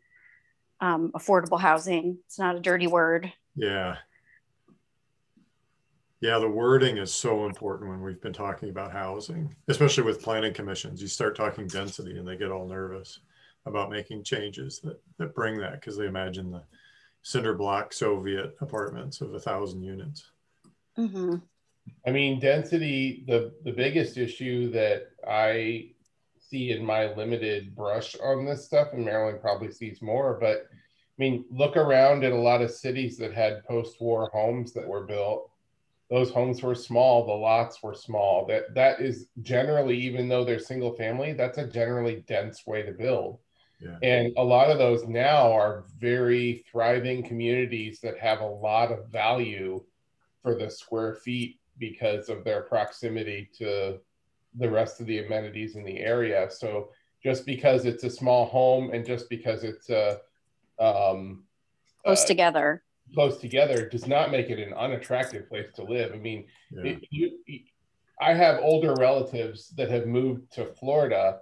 um, 0.80 1.12
affordable 1.14 1.60
housing. 1.60 2.18
It's 2.26 2.38
not 2.38 2.56
a 2.56 2.60
dirty 2.60 2.87
word. 2.87 3.32
Yeah. 3.56 3.96
Yeah, 6.20 6.38
the 6.38 6.48
wording 6.48 6.96
is 6.96 7.12
so 7.12 7.44
important 7.44 7.90
when 7.90 8.00
we've 8.00 8.20
been 8.20 8.32
talking 8.32 8.70
about 8.70 8.92
housing, 8.92 9.54
especially 9.68 10.04
with 10.04 10.22
planning 10.22 10.54
commissions. 10.54 11.02
You 11.02 11.08
start 11.08 11.37
talking 11.37 11.66
density 11.66 12.18
and 12.18 12.26
they 12.26 12.37
get 12.37 12.50
all 12.50 12.66
nervous 12.66 13.20
about 13.66 13.90
making 13.90 14.24
changes 14.24 14.80
that, 14.80 15.00
that 15.18 15.34
bring 15.34 15.58
that 15.58 15.80
because 15.80 15.96
they 15.96 16.06
imagine 16.06 16.50
the 16.50 16.62
cinder 17.22 17.54
block 17.54 17.92
Soviet 17.92 18.54
apartments 18.60 19.20
of 19.20 19.34
a 19.34 19.40
thousand 19.40 19.82
units. 19.82 20.30
Mm-hmm. 20.98 21.37
I 22.06 22.10
mean, 22.10 22.40
density, 22.40 23.24
the, 23.26 23.52
the 23.64 23.72
biggest 23.72 24.16
issue 24.16 24.70
that 24.70 25.10
I 25.28 25.90
see 26.54 26.70
in 26.70 26.84
my 26.84 27.12
limited 27.14 27.74
brush 27.74 28.14
on 28.22 28.44
this 28.44 28.64
stuff, 28.64 28.88
and 28.92 29.04
Marilyn 29.04 29.40
probably 29.40 29.72
sees 29.72 30.00
more, 30.00 30.38
but 30.40 30.68
I 30.70 31.18
mean, 31.18 31.44
look 31.50 31.76
around 31.76 32.24
at 32.24 32.32
a 32.32 32.36
lot 32.36 32.62
of 32.62 32.70
cities 32.70 33.16
that 33.18 33.32
had 33.32 33.64
post-war 33.64 34.30
homes 34.32 34.72
that 34.72 34.86
were 34.86 35.04
built. 35.04 35.50
Those 36.10 36.30
homes 36.30 36.62
were 36.62 36.74
small, 36.74 37.26
the 37.26 37.32
lots 37.32 37.82
were 37.82 37.94
small. 37.94 38.46
That 38.46 38.74
that 38.74 39.00
is 39.00 39.26
generally, 39.42 39.96
even 39.98 40.28
though 40.28 40.44
they're 40.44 40.58
single 40.58 40.94
family, 40.94 41.32
that's 41.32 41.58
a 41.58 41.66
generally 41.66 42.24
dense 42.28 42.66
way 42.66 42.82
to 42.82 42.92
build. 42.92 43.38
Yeah. 43.80 43.96
And 44.02 44.32
a 44.36 44.44
lot 44.44 44.70
of 44.70 44.78
those 44.78 45.06
now 45.06 45.52
are 45.52 45.84
very 45.98 46.64
thriving 46.70 47.22
communities 47.22 48.00
that 48.00 48.18
have 48.18 48.40
a 48.40 48.46
lot 48.46 48.92
of 48.92 49.08
value 49.08 49.82
for 50.42 50.54
the 50.54 50.70
square 50.70 51.14
feet 51.14 51.58
because 51.78 52.28
of 52.28 52.44
their 52.44 52.62
proximity 52.62 53.50
to 53.58 53.98
the 54.54 54.70
rest 54.70 55.00
of 55.00 55.06
the 55.06 55.24
amenities 55.24 55.76
in 55.76 55.84
the 55.84 55.98
area. 55.98 56.48
So 56.50 56.90
just 57.22 57.46
because 57.46 57.84
it's 57.84 58.04
a 58.04 58.10
small 58.10 58.46
home 58.46 58.90
and 58.92 59.04
just 59.04 59.28
because 59.28 59.64
it's 59.64 59.90
a 59.90 60.20
um, 60.78 61.44
close 62.04 62.24
uh, 62.24 62.26
together, 62.26 62.82
close 63.14 63.38
together 63.38 63.88
does 63.88 64.06
not 64.06 64.30
make 64.30 64.50
it 64.50 64.58
an 64.58 64.74
unattractive 64.74 65.48
place 65.48 65.68
to 65.74 65.82
live. 65.82 66.12
I 66.12 66.18
mean, 66.18 66.44
yeah. 66.70 66.92
it, 66.92 67.06
you, 67.10 67.38
I 68.20 68.34
have 68.34 68.60
older 68.60 68.94
relatives 68.94 69.70
that 69.70 69.90
have 69.90 70.06
moved 70.06 70.52
to 70.52 70.66
Florida. 70.66 71.40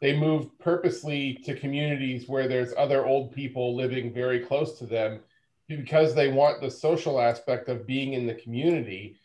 They 0.00 0.16
moved 0.16 0.58
purposely 0.58 1.34
to 1.44 1.54
communities 1.54 2.28
where 2.28 2.48
there's 2.48 2.72
other 2.76 3.06
old 3.06 3.32
people 3.32 3.76
living 3.76 4.12
very 4.12 4.40
close 4.40 4.78
to 4.78 4.86
them 4.86 5.20
because 5.68 6.14
they 6.14 6.28
want 6.28 6.60
the 6.60 6.70
social 6.70 7.20
aspect 7.20 7.68
of 7.68 7.86
being 7.86 8.14
in 8.14 8.26
the 8.26 8.34
community 8.34 9.16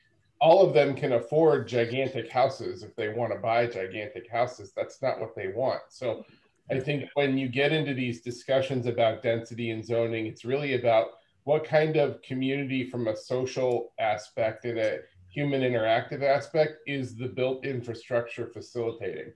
all 0.42 0.66
of 0.66 0.74
them 0.74 0.96
can 0.96 1.14
afford 1.14 1.68
gigantic 1.68 2.30
houses 2.30 2.84
if 2.84 2.96
they 2.96 3.10
want 3.10 3.32
to 3.34 3.40
buy 3.40 3.68
gigantic 3.68 4.30
houses. 4.30 4.72
That's 4.76 5.02
not 5.02 5.20
what 5.20 5.36
they 5.36 5.48
want. 5.48 5.82
So 5.90 6.26
I 6.70 6.80
think 6.80 7.10
when 7.14 7.38
you 7.38 7.48
get 7.48 7.72
into 7.72 7.94
these 7.94 8.22
discussions 8.22 8.86
about 8.86 9.22
density 9.22 9.72
and 9.72 9.86
zoning, 9.86 10.26
it's 10.26 10.46
really 10.46 10.74
about 10.74 11.08
what 11.44 11.64
kind 11.64 11.96
of 11.96 12.22
community 12.22 12.90
from 12.90 13.08
a 13.08 13.16
social 13.16 13.94
aspect 14.00 14.66
and 14.66 14.80
a 14.80 15.00
human 15.30 15.62
interactive 15.62 16.24
aspect 16.24 16.78
is 16.88 17.16
the 17.16 17.28
built 17.28 17.66
infrastructure 17.66 18.48
facilitating? 18.48 19.32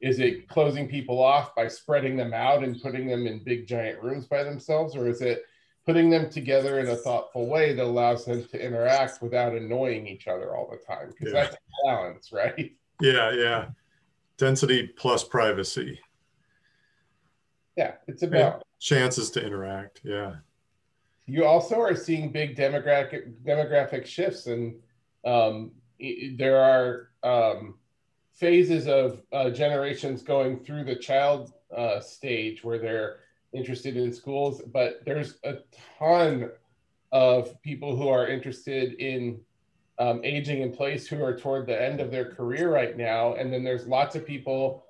Is 0.00 0.18
it 0.18 0.48
closing 0.48 0.88
people 0.88 1.22
off 1.22 1.54
by 1.54 1.68
spreading 1.68 2.16
them 2.16 2.34
out 2.34 2.64
and 2.64 2.82
putting 2.82 3.06
them 3.06 3.26
in 3.26 3.42
big 3.42 3.66
giant 3.66 4.02
rooms 4.02 4.26
by 4.26 4.42
themselves? 4.42 4.94
Or 4.94 5.08
is 5.08 5.22
it 5.22 5.44
putting 5.86 6.08
them 6.10 6.30
together 6.30 6.78
in 6.78 6.88
a 6.88 6.96
thoughtful 6.96 7.46
way 7.46 7.74
that 7.74 7.84
allows 7.84 8.24
them 8.24 8.44
to 8.44 8.64
interact 8.64 9.22
without 9.22 9.52
annoying 9.52 10.06
each 10.06 10.26
other 10.26 10.56
all 10.56 10.68
the 10.70 10.78
time 10.78 11.10
because 11.10 11.32
yeah. 11.32 11.42
that's 11.44 11.54
a 11.54 11.86
balance 11.86 12.32
right? 12.32 12.72
Yeah 13.00 13.32
yeah. 13.32 13.66
Density 14.38 14.86
plus 14.86 15.24
privacy. 15.24 16.00
Yeah 17.76 17.94
it's 18.06 18.22
about 18.22 18.62
chances 18.80 19.30
to 19.32 19.44
interact 19.44 20.00
yeah. 20.04 20.36
You 21.26 21.46
also 21.46 21.80
are 21.80 21.96
seeing 21.96 22.32
big 22.32 22.56
demographic 22.56 23.34
demographic 23.44 24.06
shifts 24.06 24.46
and 24.46 24.76
um, 25.24 25.72
there 26.36 26.58
are 26.58 27.10
um, 27.22 27.76
phases 28.32 28.86
of 28.86 29.22
uh, 29.32 29.50
generations 29.50 30.22
going 30.22 30.58
through 30.58 30.84
the 30.84 30.96
child 30.96 31.52
uh, 31.74 32.00
stage 32.00 32.62
where 32.62 32.78
they're 32.78 33.20
interested 33.54 33.96
in 33.96 34.12
schools, 34.12 34.62
but 34.72 35.00
there's 35.04 35.38
a 35.44 35.58
ton 35.98 36.50
of 37.12 37.60
people 37.62 37.96
who 37.96 38.08
are 38.08 38.26
interested 38.26 38.94
in 38.94 39.40
um, 39.98 40.20
aging 40.24 40.62
in 40.62 40.72
place 40.72 41.06
who 41.06 41.22
are 41.22 41.36
toward 41.38 41.66
the 41.66 41.80
end 41.80 42.00
of 42.00 42.10
their 42.10 42.32
career 42.32 42.72
right 42.72 42.96
now. 42.96 43.34
And 43.34 43.52
then 43.52 43.62
there's 43.62 43.86
lots 43.86 44.16
of 44.16 44.26
people 44.26 44.84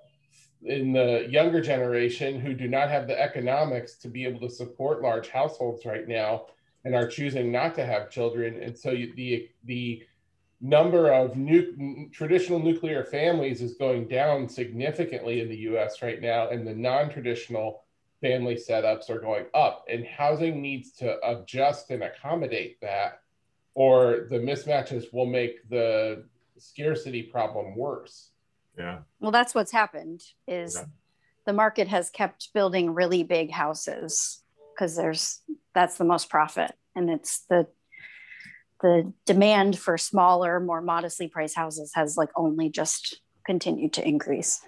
in 0.63 0.93
the 0.93 1.27
younger 1.29 1.61
generation 1.61 2.41
who 2.41 2.55
do 2.55 2.67
not 2.67 2.89
have 2.89 3.07
the 3.07 3.21
economics 3.21 3.97
to 3.97 4.09
be 4.09 4.25
able 4.25 4.41
to 4.41 4.49
support 4.49 5.03
large 5.03 5.29
households 5.29 5.85
right 5.85 6.09
now 6.09 6.47
and 6.87 6.95
are 6.95 7.07
choosing 7.07 7.53
not 7.53 7.75
to 7.75 7.85
have 7.85 8.11
children. 8.11 8.63
And 8.63 8.77
so 8.77 8.91
you, 8.91 9.13
the, 9.15 9.51
the 9.65 10.03
number 10.63 11.13
of 11.13 11.37
new 11.37 12.09
traditional 12.13 12.59
nuclear 12.59 13.05
families 13.05 13.61
is 13.61 13.75
going 13.75 14.09
down 14.09 14.49
significantly 14.49 15.41
in 15.43 15.49
the 15.51 15.57
US 15.57 16.01
right 16.01 16.21
now. 16.21 16.49
And 16.49 16.67
the 16.67 16.75
non-traditional 16.75 17.84
family 18.25 18.55
setups 18.55 19.11
are 19.11 19.19
going 19.19 19.45
up 19.55 19.85
and 19.91 20.07
housing 20.07 20.63
needs 20.63 20.93
to 20.93 21.17
adjust 21.29 21.91
and 21.91 22.03
accommodate 22.03 22.81
that 22.81 23.21
or 23.75 24.27
the 24.31 24.39
mismatches 24.39 25.13
will 25.13 25.27
make 25.27 25.69
the 25.69 26.25
scarcity 26.57 27.23
problem 27.23 27.77
worse 27.77 28.31
yeah 28.79 28.99
well 29.21 29.33
that's 29.33 29.55
what's 29.55 29.73
happened 29.73 30.23
is 30.49 30.77
yeah. 30.77 30.85
the 31.45 31.53
market 31.53 31.89
has 31.89 32.09
kept 32.09 32.49
building 32.55 32.95
really 32.95 33.23
big 33.23 33.51
houses 33.51 34.43
because 34.73 34.97
there's 34.97 35.43
that's 35.75 35.99
the 35.99 36.05
most 36.05 36.31
profit 36.31 36.73
and 36.97 37.11
it's 37.11 37.45
the 37.51 37.67
the 38.85 39.13
demand 39.25 39.79
for 39.79 39.97
smaller, 39.97 40.61
more 40.61 40.83
modestly 40.83 41.27
priced 41.27 41.57
houses 41.57 41.93
has 41.95 42.19
like 42.19 42.29
only 42.37 42.69
just 42.69 43.21
continued 43.47 43.95
to 43.95 44.07
increase. 44.07 44.61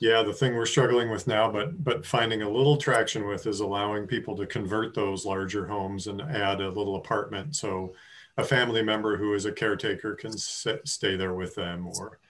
Yeah, 0.00 0.22
the 0.22 0.32
thing 0.32 0.54
we're 0.54 0.66
struggling 0.66 1.10
with 1.10 1.26
now, 1.26 1.50
but 1.50 1.82
but 1.82 2.06
finding 2.06 2.42
a 2.42 2.48
little 2.50 2.76
traction 2.76 3.26
with 3.26 3.46
is 3.46 3.60
allowing 3.60 4.06
people 4.06 4.36
to 4.36 4.46
convert 4.46 4.94
those 4.94 5.26
larger 5.26 5.66
homes 5.66 6.06
and 6.06 6.22
add 6.22 6.60
a 6.60 6.68
little 6.68 6.96
apartment. 6.96 7.56
So 7.56 7.94
a 8.36 8.44
family 8.44 8.82
member 8.82 9.16
who 9.16 9.34
is 9.34 9.44
a 9.44 9.52
caretaker 9.52 10.14
can 10.14 10.36
sit, 10.38 10.86
stay 10.86 11.16
there 11.16 11.34
with 11.34 11.56
them, 11.56 11.88
or 11.88 12.20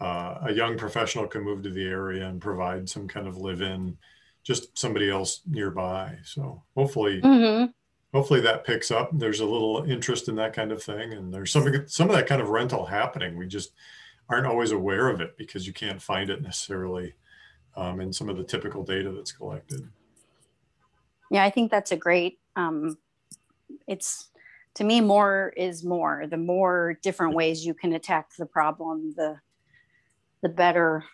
uh, 0.00 0.38
a 0.44 0.52
young 0.52 0.78
professional 0.78 1.26
can 1.26 1.42
move 1.42 1.62
to 1.64 1.70
the 1.70 1.84
area 1.84 2.26
and 2.26 2.40
provide 2.40 2.88
some 2.88 3.06
kind 3.06 3.26
of 3.26 3.36
live-in, 3.36 3.98
just 4.42 4.78
somebody 4.78 5.10
else 5.10 5.42
nearby. 5.46 6.16
So 6.24 6.62
hopefully, 6.74 7.20
Mm-hmm. 7.20 7.66
hopefully 8.14 8.40
that 8.40 8.64
picks 8.64 8.90
up. 8.90 9.10
There's 9.12 9.40
a 9.40 9.44
little 9.44 9.84
interest 9.86 10.30
in 10.30 10.36
that 10.36 10.54
kind 10.54 10.72
of 10.72 10.82
thing, 10.82 11.12
and 11.12 11.32
there's 11.34 11.52
something 11.52 11.86
some 11.86 12.08
of 12.08 12.16
that 12.16 12.26
kind 12.26 12.40
of 12.40 12.48
rental 12.48 12.86
happening. 12.86 13.36
We 13.36 13.46
just 13.46 13.72
aren't 14.30 14.46
always 14.46 14.72
aware 14.72 15.08
of 15.08 15.20
it 15.20 15.36
because 15.36 15.66
you 15.66 15.72
can't 15.74 16.00
find 16.00 16.30
it 16.30 16.42
necessarily 16.42 17.14
um, 17.78 18.00
in 18.00 18.12
some 18.12 18.28
of 18.28 18.36
the 18.36 18.44
typical 18.44 18.82
data 18.82 19.12
that's 19.12 19.32
collected. 19.32 19.88
Yeah, 21.30 21.44
I 21.44 21.50
think 21.50 21.70
that's 21.70 21.92
a 21.92 21.96
great. 21.96 22.40
Um, 22.56 22.98
it's 23.86 24.30
to 24.74 24.84
me 24.84 25.00
more 25.00 25.52
is 25.56 25.84
more. 25.84 26.26
The 26.28 26.36
more 26.36 26.98
different 27.02 27.34
ways 27.34 27.64
you 27.64 27.74
can 27.74 27.92
attack 27.92 28.30
the 28.36 28.46
problem, 28.46 29.14
the 29.16 29.36
the 30.42 30.48
better 30.48 31.04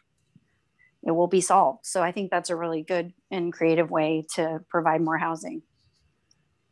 it 1.06 1.10
will 1.10 1.26
be 1.26 1.42
solved. 1.42 1.84
So 1.84 2.02
I 2.02 2.12
think 2.12 2.30
that's 2.30 2.48
a 2.48 2.56
really 2.56 2.82
good 2.82 3.12
and 3.30 3.52
creative 3.52 3.90
way 3.90 4.24
to 4.36 4.60
provide 4.70 5.02
more 5.02 5.18
housing. 5.18 5.62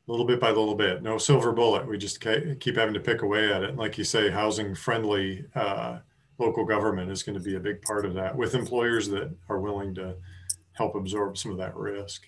A 0.08 0.10
Little 0.10 0.26
bit 0.26 0.40
by 0.40 0.48
little 0.48 0.74
bit, 0.74 1.02
no 1.02 1.18
silver 1.18 1.52
bullet. 1.52 1.86
We 1.86 1.98
just 1.98 2.20
keep 2.20 2.76
having 2.76 2.94
to 2.94 3.00
pick 3.00 3.20
away 3.20 3.52
at 3.52 3.62
it. 3.62 3.70
And 3.70 3.78
like 3.78 3.98
you 3.98 4.04
say, 4.04 4.30
housing 4.30 4.74
friendly 4.74 5.44
uh, 5.54 5.98
local 6.42 6.64
government 6.64 7.10
is 7.10 7.22
going 7.22 7.38
to 7.38 7.44
be 7.44 7.56
a 7.56 7.60
big 7.60 7.80
part 7.82 8.04
of 8.04 8.14
that 8.14 8.36
with 8.36 8.54
employers 8.54 9.08
that 9.08 9.32
are 9.48 9.60
willing 9.60 9.94
to 9.94 10.16
help 10.72 10.94
absorb 10.94 11.38
some 11.38 11.52
of 11.52 11.58
that 11.58 11.76
risk. 11.76 12.26